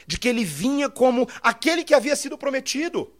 [0.06, 3.12] de que ele vinha como aquele que havia sido prometido.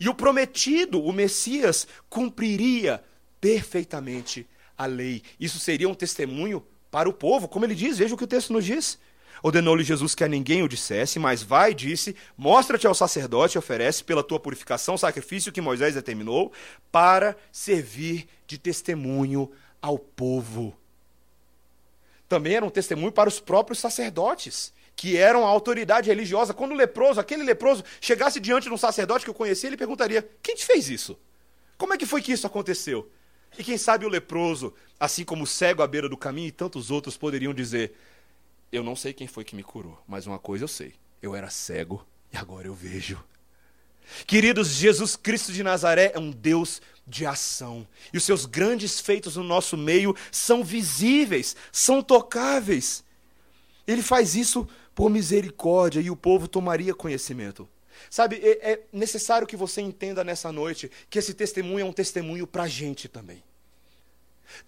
[0.00, 3.02] E o prometido, o Messias, cumpriria
[3.40, 5.22] perfeitamente a lei.
[5.38, 8.52] Isso seria um testemunho para o povo, como ele diz, veja o que o texto
[8.52, 8.98] nos diz.
[9.42, 14.02] Ordenou-lhe Jesus que a ninguém o dissesse, mas vai, disse: Mostra-te ao sacerdote e oferece
[14.02, 16.52] pela tua purificação o sacrifício que Moisés determinou,
[16.90, 20.74] para servir de testemunho ao povo.
[22.28, 26.74] Também era um testemunho para os próprios sacerdotes que eram a autoridade religiosa, quando o
[26.74, 30.64] leproso, aquele leproso, chegasse diante de um sacerdote que eu conhecia, ele perguntaria: Quem te
[30.64, 31.18] fez isso?
[31.76, 33.10] Como é que foi que isso aconteceu?
[33.58, 36.90] E quem sabe o leproso, assim como o cego à beira do caminho e tantos
[36.90, 37.94] outros, poderiam dizer:
[38.72, 41.50] Eu não sei quem foi que me curou, mas uma coisa eu sei: eu era
[41.50, 43.22] cego e agora eu vejo.
[44.26, 47.86] Queridos, Jesus Cristo de Nazaré é um Deus de ação.
[48.12, 53.04] E os seus grandes feitos no nosso meio são visíveis, são tocáveis.
[53.86, 57.68] Ele faz isso por misericórdia e o povo tomaria conhecimento.
[58.08, 62.46] Sabe, é, é necessário que você entenda nessa noite que esse testemunho é um testemunho
[62.46, 63.44] para a gente também.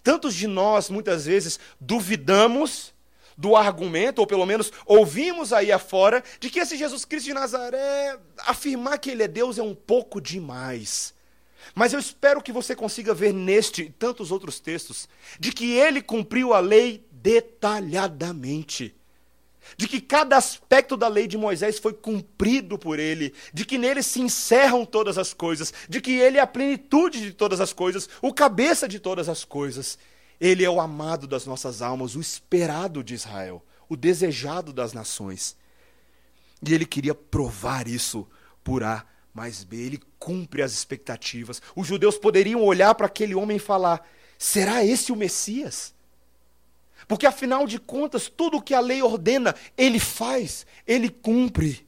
[0.03, 2.93] Tantos de nós, muitas vezes, duvidamos
[3.35, 8.19] do argumento, ou pelo menos ouvimos aí afora, de que esse Jesus Cristo de Nazaré,
[8.37, 11.11] afirmar que ele é Deus é um pouco demais.
[11.73, 16.03] Mas eu espero que você consiga ver neste e tantos outros textos, de que ele
[16.03, 18.95] cumpriu a lei detalhadamente
[19.77, 24.03] de que cada aspecto da lei de Moisés foi cumprido por ele, de que nele
[24.03, 28.09] se encerram todas as coisas, de que ele é a plenitude de todas as coisas,
[28.21, 29.97] o cabeça de todas as coisas.
[30.39, 35.57] Ele é o amado das nossas almas, o esperado de Israel, o desejado das nações.
[36.65, 38.27] E ele queria provar isso
[38.63, 39.77] por A mais B.
[39.77, 41.61] Ele cumpre as expectativas.
[41.75, 44.05] Os judeus poderiam olhar para aquele homem e falar:
[44.37, 45.93] será esse o Messias?
[47.09, 51.83] Porque afinal de contas, tudo o que a lei ordena, ele faz, ele cumpre.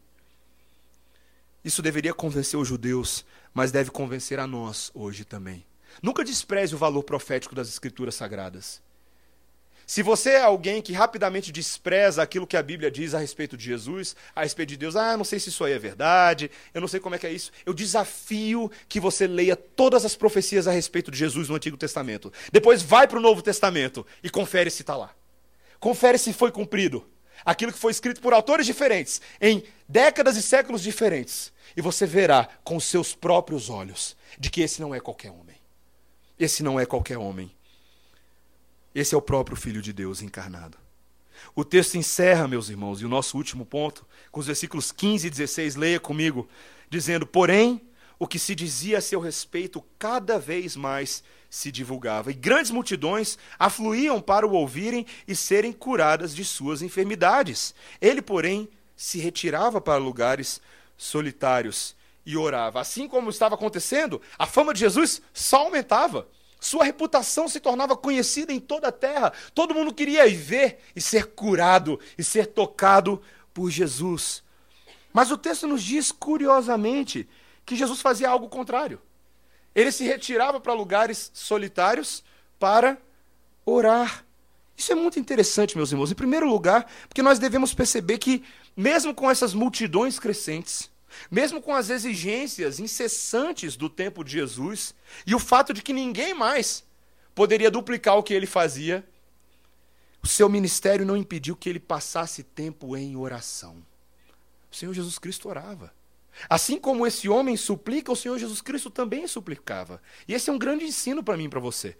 [1.64, 5.64] Isso deveria convencer os judeus, mas deve convencer a nós hoje também.
[6.02, 8.82] Nunca despreze o valor profético das Escrituras Sagradas.
[9.92, 13.66] Se você é alguém que rapidamente despreza aquilo que a Bíblia diz a respeito de
[13.66, 16.88] Jesus, a respeito de Deus, ah, não sei se isso aí é verdade, eu não
[16.88, 20.72] sei como é que é isso, eu desafio que você leia todas as profecias a
[20.72, 22.32] respeito de Jesus no Antigo Testamento.
[22.54, 25.14] Depois vai para o Novo Testamento e confere se está lá.
[25.78, 27.06] Confere se foi cumprido.
[27.44, 31.52] Aquilo que foi escrito por autores diferentes, em décadas e séculos diferentes.
[31.76, 35.58] E você verá com seus próprios olhos de que esse não é qualquer homem.
[36.40, 37.52] Esse não é qualquer homem.
[38.94, 40.78] Esse é o próprio Filho de Deus encarnado.
[41.56, 45.30] O texto encerra, meus irmãos, e o nosso último ponto, com os versículos 15 e
[45.30, 46.48] 16, leia comigo,
[46.90, 47.82] dizendo: Porém,
[48.20, 53.38] o que se dizia a seu respeito cada vez mais se divulgava, e grandes multidões
[53.58, 57.74] afluíam para o ouvirem e serem curadas de suas enfermidades.
[58.00, 60.62] Ele, porém, se retirava para lugares
[60.96, 62.80] solitários e orava.
[62.80, 66.28] Assim como estava acontecendo, a fama de Jesus só aumentava.
[66.62, 69.34] Sua reputação se tornava conhecida em toda a terra.
[69.56, 73.20] Todo mundo queria ir ver e ser curado e ser tocado
[73.52, 74.44] por Jesus.
[75.12, 77.28] Mas o texto nos diz, curiosamente,
[77.66, 79.02] que Jesus fazia algo contrário.
[79.74, 82.24] Ele se retirava para lugares solitários
[82.60, 82.96] para
[83.66, 84.24] orar.
[84.78, 86.12] Isso é muito interessante, meus irmãos.
[86.12, 88.44] Em primeiro lugar, porque nós devemos perceber que,
[88.78, 90.92] mesmo com essas multidões crescentes,
[91.30, 94.94] mesmo com as exigências incessantes do tempo de Jesus
[95.26, 96.84] e o fato de que ninguém mais
[97.34, 99.06] poderia duplicar o que ele fazia,
[100.24, 103.84] o seu ministério não impediu que ele passasse tempo em oração.
[104.72, 105.92] O Senhor Jesus Cristo orava.
[106.50, 110.02] Assim como esse homem suplica, o Senhor Jesus Cristo também suplicava.
[110.28, 111.98] E esse é um grande ensino para mim e para você.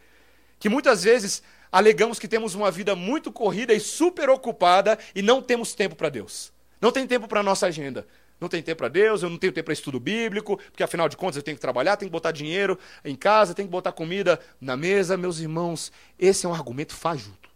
[0.60, 5.42] Que muitas vezes alegamos que temos uma vida muito corrida e super ocupada e não
[5.42, 6.54] temos tempo para Deus.
[6.80, 8.08] Não tem tempo para a nossa agenda.
[8.42, 11.16] Não tem tempo para Deus, eu não tenho tempo para estudo bíblico, porque afinal de
[11.16, 14.40] contas eu tenho que trabalhar, tenho que botar dinheiro em casa, tenho que botar comida
[14.60, 15.16] na mesa.
[15.16, 17.52] Meus irmãos, esse é um argumento fajuto.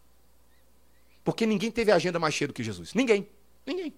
[1.23, 2.93] Porque ninguém teve agenda mais cheia do que Jesus.
[2.93, 3.27] Ninguém.
[3.65, 3.91] Ninguém.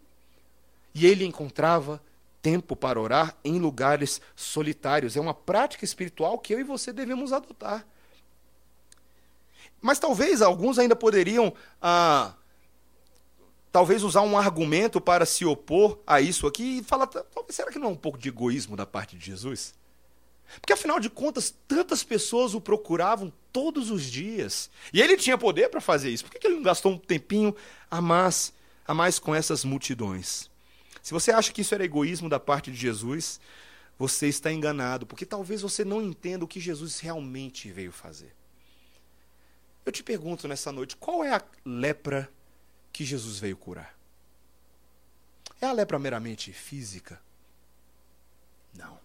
[0.95, 2.01] E ele encontrava
[2.41, 5.17] tempo para orar em lugares solitários.
[5.17, 7.85] É uma prática espiritual que eu e você devemos adotar.
[9.81, 12.33] Mas talvez alguns ainda poderiam ah,
[13.71, 17.79] talvez usar um argumento para se opor a isso aqui e falar, talvez será que
[17.79, 19.73] não é um pouco de egoísmo da parte de Jesus?
[20.61, 24.69] Porque afinal de contas, tantas pessoas o procuravam todos os dias.
[24.93, 26.23] E ele tinha poder para fazer isso.
[26.23, 27.55] Por que ele não gastou um tempinho
[27.91, 28.53] a mais,
[28.87, 30.49] a mais com essas multidões?
[31.03, 33.39] Se você acha que isso era egoísmo da parte de Jesus,
[33.97, 38.33] você está enganado, porque talvez você não entenda o que Jesus realmente veio fazer.
[39.85, 42.29] Eu te pergunto nessa noite, qual é a lepra
[42.97, 43.95] que Jesus veio curar?
[45.61, 47.21] É a lepra meramente física?
[48.73, 48.97] Não.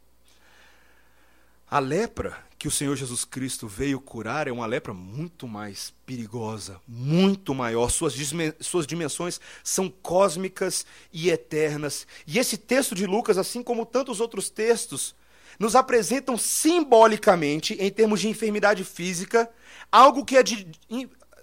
[1.71, 6.81] A lepra que o Senhor Jesus Cristo veio curar é uma lepra muito mais perigosa,
[6.89, 7.91] muito maior.
[7.91, 8.15] Suas,
[8.61, 12.07] suas dimensões são cósmicas e eternas.
[12.27, 15.15] E esse texto de Lucas, assim como tantos outros textos,
[15.59, 19.51] nos apresentam simbolicamente, em termos de enfermidade física,
[19.91, 20.67] algo que é de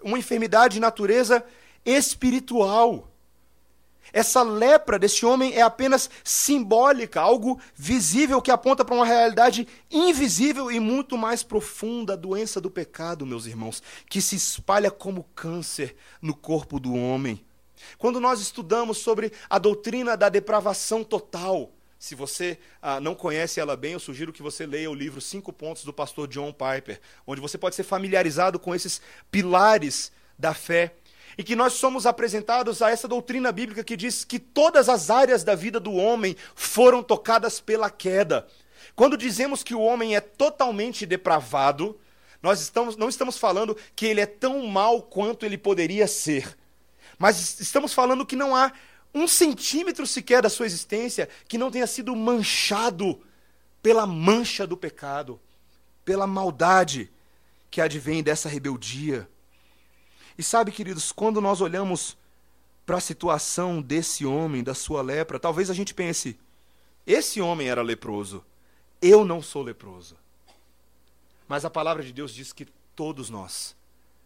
[0.02, 1.46] uma enfermidade de natureza
[1.86, 3.10] espiritual.
[4.12, 10.72] Essa lepra desse homem é apenas simbólica, algo visível que aponta para uma realidade invisível
[10.72, 15.96] e muito mais profunda, a doença do pecado, meus irmãos, que se espalha como câncer
[16.22, 17.44] no corpo do homem.
[17.98, 23.76] Quando nós estudamos sobre a doutrina da depravação total, se você ah, não conhece ela
[23.76, 27.42] bem, eu sugiro que você leia o livro Cinco Pontos do pastor John Piper, onde
[27.42, 30.96] você pode ser familiarizado com esses pilares da fé
[31.38, 35.44] e que nós somos apresentados a essa doutrina bíblica que diz que todas as áreas
[35.44, 38.48] da vida do homem foram tocadas pela queda.
[38.96, 42.00] Quando dizemos que o homem é totalmente depravado,
[42.42, 46.58] nós estamos, não estamos falando que ele é tão mal quanto ele poderia ser,
[47.18, 48.72] mas estamos falando que não há
[49.14, 53.22] um centímetro sequer da sua existência que não tenha sido manchado
[53.82, 55.40] pela mancha do pecado,
[56.06, 57.12] pela maldade
[57.72, 59.28] que advém dessa rebeldia.
[60.40, 62.18] E sabe, queridos, quando nós olhamos
[62.86, 66.40] para a situação desse homem, da sua lepra, talvez a gente pense:
[67.06, 68.42] esse homem era leproso,
[69.02, 70.16] eu não sou leproso.
[71.46, 73.76] Mas a palavra de Deus diz que todos nós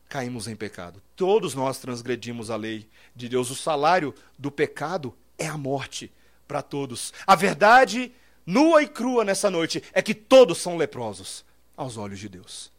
[0.08, 3.50] caímos em pecado, todos nós transgredimos a lei de Deus.
[3.50, 6.12] O salário do pecado é a morte
[6.48, 7.12] para todos.
[7.26, 8.14] A verdade
[8.46, 11.44] nua e crua nessa noite é que todos são leprosos
[11.76, 12.72] aos olhos de Deus.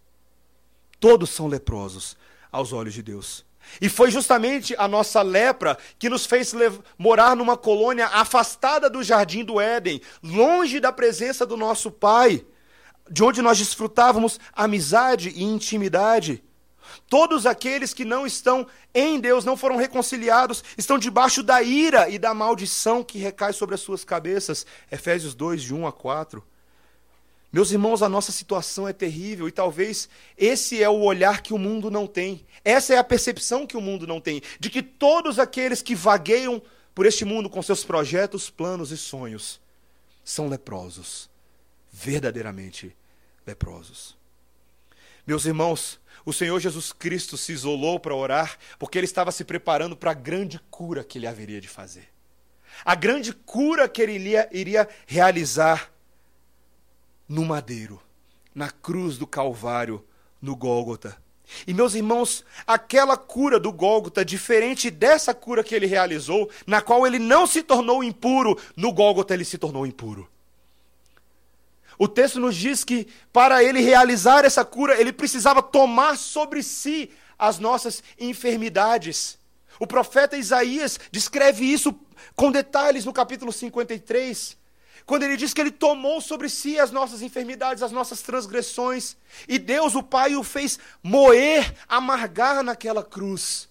[1.00, 2.16] Todos são leprosos
[2.54, 3.44] aos olhos de Deus.
[3.80, 6.54] E foi justamente a nossa lepra que nos fez
[6.96, 12.46] morar numa colônia afastada do jardim do Éden, longe da presença do nosso Pai,
[13.10, 16.44] de onde nós desfrutávamos amizade e intimidade.
[17.08, 22.18] Todos aqueles que não estão em Deus, não foram reconciliados, estão debaixo da ira e
[22.18, 24.64] da maldição que recai sobre as suas cabeças.
[24.92, 26.44] Efésios 2, de 1 a 4.
[27.54, 31.58] Meus irmãos, a nossa situação é terrível e talvez esse é o olhar que o
[31.58, 32.44] mundo não tem.
[32.64, 36.60] Essa é a percepção que o mundo não tem, de que todos aqueles que vagueiam
[36.92, 39.60] por este mundo com seus projetos, planos e sonhos
[40.24, 41.30] são leprosos,
[41.92, 42.92] verdadeiramente
[43.46, 44.16] leprosos.
[45.24, 49.96] Meus irmãos, o Senhor Jesus Cristo se isolou para orar porque ele estava se preparando
[49.96, 52.08] para a grande cura que ele haveria de fazer.
[52.84, 55.93] A grande cura que ele iria, realizar
[57.28, 58.00] no madeiro,
[58.54, 60.04] na cruz do Calvário,
[60.40, 61.16] no Gólgota.
[61.66, 67.06] E meus irmãos, aquela cura do Gólgota, diferente dessa cura que ele realizou, na qual
[67.06, 70.28] ele não se tornou impuro, no Gólgota ele se tornou impuro.
[71.98, 77.10] O texto nos diz que para ele realizar essa cura, ele precisava tomar sobre si
[77.38, 79.38] as nossas enfermidades.
[79.78, 81.94] O profeta Isaías descreve isso
[82.34, 84.56] com detalhes no capítulo 53
[85.06, 89.58] quando ele diz que ele tomou sobre si as nossas enfermidades, as nossas transgressões, e
[89.58, 93.68] Deus, o Pai, o fez moer, amargar naquela cruz.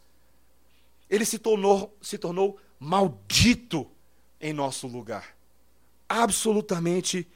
[1.09, 3.89] Ele se tornou, se tornou maldito
[4.39, 5.35] em nosso lugar,
[6.07, 7.27] absolutamente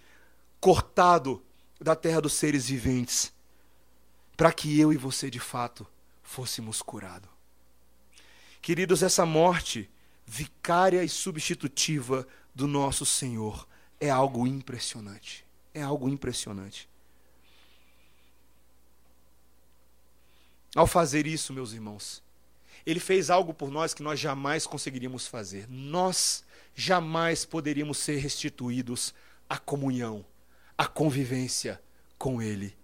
[0.59, 1.43] cortado
[1.79, 3.33] da terra dos seres viventes,
[4.35, 5.87] para que eu e você de fato
[6.21, 7.29] fôssemos curados.
[8.61, 9.89] Queridos, essa morte
[10.25, 13.67] vicária e substitutiva do nosso Senhor
[13.99, 15.45] é algo impressionante.
[15.73, 16.89] É algo impressionante.
[20.75, 22.21] Ao fazer isso, meus irmãos,
[22.85, 25.67] ele fez algo por nós que nós jamais conseguiríamos fazer.
[25.69, 26.43] Nós
[26.75, 29.13] jamais poderíamos ser restituídos
[29.49, 30.25] à comunhão,
[30.77, 31.81] à convivência
[32.17, 32.77] com ele.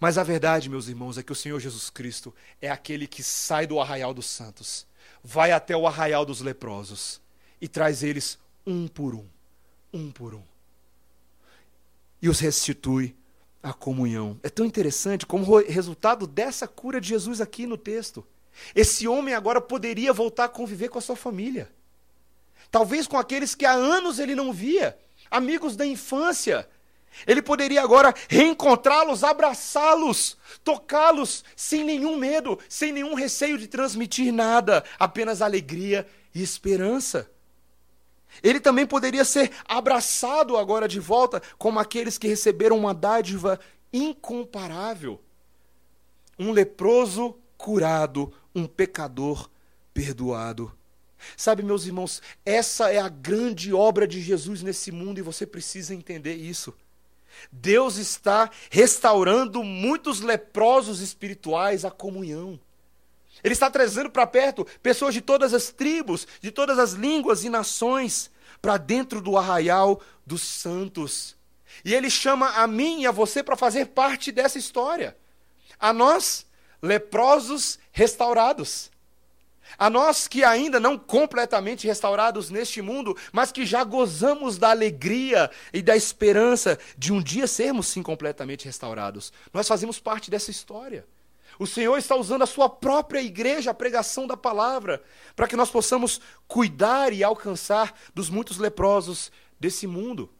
[0.00, 3.66] Mas a verdade, meus irmãos, é que o Senhor Jesus Cristo é aquele que sai
[3.66, 4.86] do arraial dos santos,
[5.22, 7.20] vai até o arraial dos leprosos
[7.60, 9.33] e traz eles um por um
[9.94, 10.42] um por um.
[12.20, 13.14] E os restitui
[13.62, 14.38] à comunhão.
[14.42, 18.26] É tão interessante como resultado dessa cura de Jesus aqui no texto.
[18.74, 21.70] Esse homem agora poderia voltar a conviver com a sua família.
[22.70, 24.98] Talvez com aqueles que há anos ele não via,
[25.30, 26.68] amigos da infância.
[27.26, 34.82] Ele poderia agora reencontrá-los, abraçá-los, tocá-los sem nenhum medo, sem nenhum receio de transmitir nada,
[34.98, 37.30] apenas alegria e esperança.
[38.42, 43.58] Ele também poderia ser abraçado agora de volta como aqueles que receberam uma dádiva
[43.92, 45.20] incomparável.
[46.38, 49.48] Um leproso curado, um pecador
[49.92, 50.72] perdoado.
[51.36, 55.94] Sabe, meus irmãos, essa é a grande obra de Jesus nesse mundo e você precisa
[55.94, 56.74] entender isso.
[57.50, 62.60] Deus está restaurando muitos leprosos espirituais à comunhão.
[63.44, 67.50] Ele está trazendo para perto pessoas de todas as tribos, de todas as línguas e
[67.50, 68.30] nações,
[68.62, 71.36] para dentro do arraial dos santos.
[71.84, 75.14] E ele chama a mim e a você para fazer parte dessa história.
[75.78, 76.46] A nós,
[76.80, 78.90] leprosos restaurados.
[79.76, 85.50] A nós que ainda não completamente restaurados neste mundo, mas que já gozamos da alegria
[85.70, 89.32] e da esperança de um dia sermos sim completamente restaurados.
[89.52, 91.06] Nós fazemos parte dessa história.
[91.58, 95.02] O Senhor está usando a sua própria igreja, a pregação da palavra,
[95.36, 100.30] para que nós possamos cuidar e alcançar dos muitos leprosos desse mundo.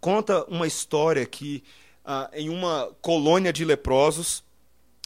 [0.00, 1.62] Conta uma história que
[2.04, 4.44] ah, em uma colônia de leprosos,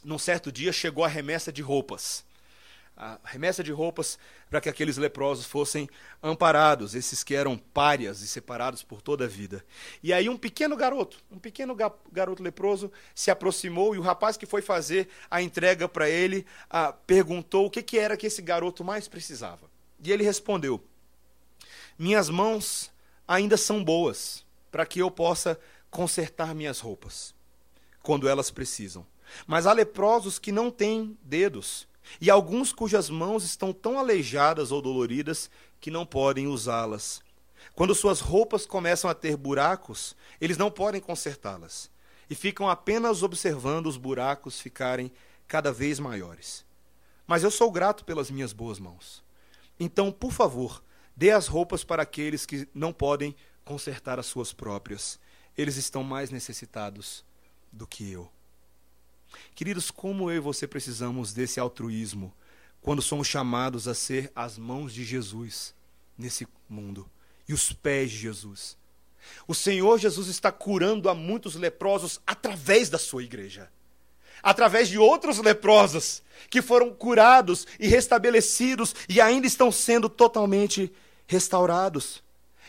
[0.03, 2.28] num certo dia chegou a remessa de roupas
[2.99, 4.18] a remessa de roupas
[4.51, 5.88] para que aqueles leprosos fossem
[6.20, 9.64] amparados, esses que eram párias e separados por toda a vida.
[10.03, 11.76] E aí um pequeno garoto, um pequeno
[12.11, 16.92] garoto leproso se aproximou e o rapaz que foi fazer a entrega para ele ah,
[16.92, 19.70] perguntou o que, que era que esse garoto mais precisava.
[20.03, 20.82] E ele respondeu:
[21.96, 22.90] Minhas mãos
[23.28, 27.32] ainda são boas para que eu possa consertar minhas roupas
[28.03, 29.07] quando elas precisam.
[29.46, 31.86] Mas há leprosos que não têm dedos
[32.21, 35.51] e alguns cujas mãos estão tão aleijadas ou doloridas
[35.81, 37.21] que não podem usá-las.
[37.75, 41.91] Quando suas roupas começam a ter buracos, eles não podem consertá-las
[42.31, 45.11] e ficam apenas observando os buracos ficarem
[45.47, 46.65] cada vez maiores.
[47.27, 49.23] Mas eu sou grato pelas minhas boas mãos.
[49.79, 50.83] Então, por favor,
[51.17, 53.35] dê as roupas para aqueles que não podem
[53.65, 55.19] consertar as suas próprias.
[55.57, 57.25] Eles estão mais necessitados
[57.73, 58.31] do que eu.
[59.55, 62.33] Queridos, como eu e você precisamos desse altruísmo
[62.81, 65.74] quando somos chamados a ser as mãos de Jesus
[66.16, 67.09] nesse mundo
[67.49, 68.76] e os pés de Jesus.
[69.47, 73.70] O Senhor Jesus está curando a muitos leprosos através da sua igreja.
[74.43, 80.93] Através de outros leprosos que foram curados e restabelecidos e ainda estão sendo totalmente
[81.26, 82.22] restaurados.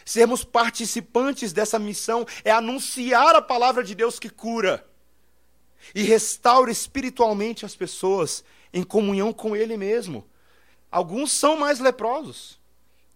[0.03, 4.88] Sermos participantes dessa missão é anunciar a palavra de Deus que cura
[5.93, 10.25] e restaura espiritualmente as pessoas em comunhão com Ele mesmo.
[10.91, 12.59] Alguns são mais leprosos,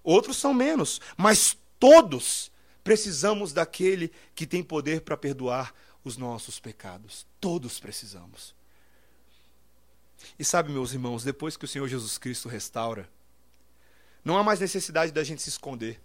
[0.04, 2.52] outros são menos, mas todos
[2.84, 7.26] precisamos daquele que tem poder para perdoar os nossos pecados.
[7.40, 8.54] Todos precisamos.
[10.38, 13.10] E sabe, meus irmãos, depois que o Senhor Jesus Cristo restaura,
[14.24, 16.00] não há mais necessidade da gente se esconder.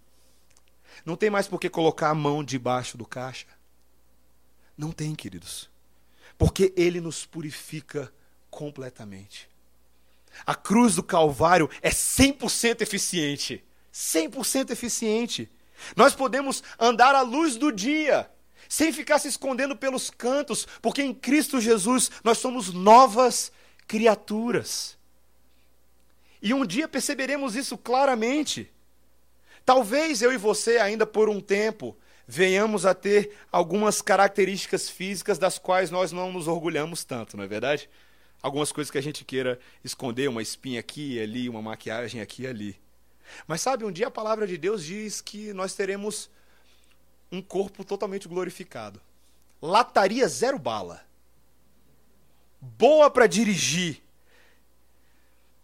[1.05, 3.47] Não tem mais por que colocar a mão debaixo do caixa.
[4.77, 5.69] Não tem, queridos.
[6.39, 8.11] Porque ele nos purifica
[8.49, 9.47] completamente.
[10.45, 13.63] A cruz do Calvário é 100% eficiente.
[13.93, 15.51] 100% eficiente.
[15.97, 18.31] Nós podemos andar à luz do dia,
[18.69, 23.51] sem ficar se escondendo pelos cantos, porque em Cristo Jesus nós somos novas
[23.85, 24.97] criaturas.
[26.41, 28.71] E um dia perceberemos isso claramente.
[29.65, 31.97] Talvez eu e você, ainda por um tempo,
[32.31, 37.47] venhamos a ter algumas características físicas das quais nós não nos orgulhamos tanto, não é
[37.47, 37.89] verdade?
[38.39, 42.43] Algumas coisas que a gente queira esconder, uma espinha aqui e ali, uma maquiagem aqui
[42.43, 42.79] e ali.
[43.47, 46.29] Mas sabe, um dia a palavra de Deus diz que nós teremos
[47.31, 49.01] um corpo totalmente glorificado.
[49.59, 51.01] Lataria zero bala.
[52.61, 54.03] Boa para dirigir.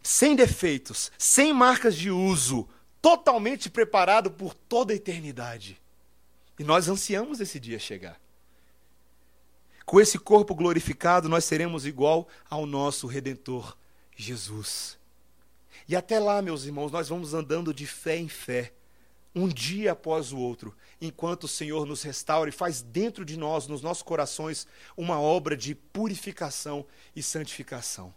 [0.01, 2.68] Sem defeitos, sem marcas de uso,
[3.03, 5.80] totalmente preparado por toda a eternidade.
[6.58, 8.20] E nós ansiamos esse dia chegar.
[9.86, 13.78] Com esse corpo glorificado, nós seremos igual ao nosso redentor
[14.16, 14.97] Jesus.
[15.88, 18.74] E até lá, meus irmãos, nós vamos andando de fé em fé,
[19.36, 23.68] um dia após o outro, enquanto o Senhor nos restaura e faz dentro de nós,
[23.68, 26.86] nos nossos corações, uma obra de purificação
[27.16, 28.14] e santificação.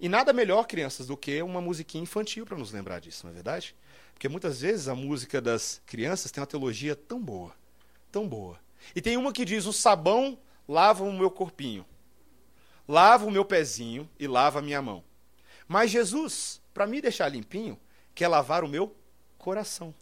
[0.00, 3.34] E nada melhor, crianças, do que uma musiquinha infantil para nos lembrar disso, não é
[3.34, 3.74] verdade?
[4.12, 7.54] Porque muitas vezes a música das crianças tem uma teologia tão boa,
[8.18, 8.58] tão boa.
[8.94, 11.86] E tem uma que diz: o sabão lava o meu corpinho,
[12.86, 15.04] lava o meu pezinho e lava a minha mão.
[15.68, 17.76] Mas Jesus para me deixar limpinho,
[18.14, 18.94] quer lavar o meu
[19.36, 19.92] coração.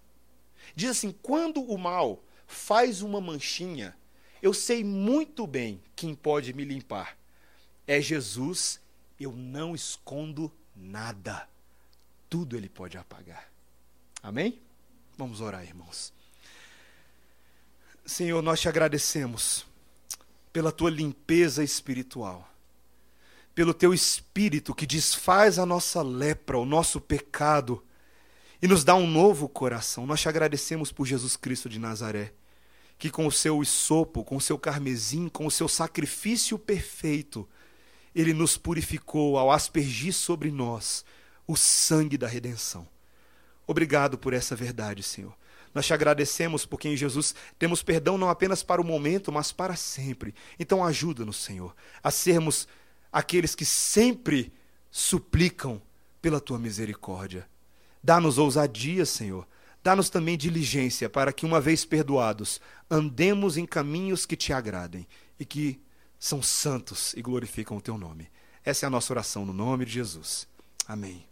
[0.74, 3.96] Diz assim: quando o mal faz uma manchinha,
[4.42, 7.16] eu sei muito bem quem pode me limpar.
[7.86, 8.80] É Jesus,
[9.18, 11.48] eu não escondo nada.
[12.28, 13.50] Tudo ele pode apagar.
[14.22, 14.60] Amém?
[15.16, 16.12] Vamos orar, irmãos.
[18.06, 19.66] Senhor, nós te agradecemos
[20.52, 22.48] pela tua limpeza espiritual
[23.56, 27.82] pelo teu espírito que desfaz a nossa lepra, o nosso pecado
[28.60, 30.06] e nos dá um novo coração.
[30.06, 32.34] Nós te agradecemos por Jesus Cristo de Nazaré,
[32.98, 37.48] que com o seu sopo, com o seu carmesim, com o seu sacrifício perfeito,
[38.14, 41.02] ele nos purificou ao aspergir sobre nós
[41.46, 42.86] o sangue da redenção.
[43.66, 45.32] Obrigado por essa verdade, Senhor.
[45.74, 49.76] Nós te agradecemos porque em Jesus temos perdão não apenas para o momento, mas para
[49.76, 50.34] sempre.
[50.58, 52.66] Então ajuda-nos, Senhor, a sermos
[53.12, 54.52] aqueles que sempre
[54.90, 55.80] suplicam
[56.20, 57.48] pela tua misericórdia.
[58.02, 59.46] Dá-nos ousadia, Senhor.
[59.82, 62.60] Dá-nos também diligência para que, uma vez perdoados,
[62.90, 65.06] andemos em caminhos que te agradem
[65.38, 65.80] e que
[66.18, 68.28] são santos e glorificam o teu nome.
[68.64, 70.48] Essa é a nossa oração no nome de Jesus.
[70.88, 71.24] Amém.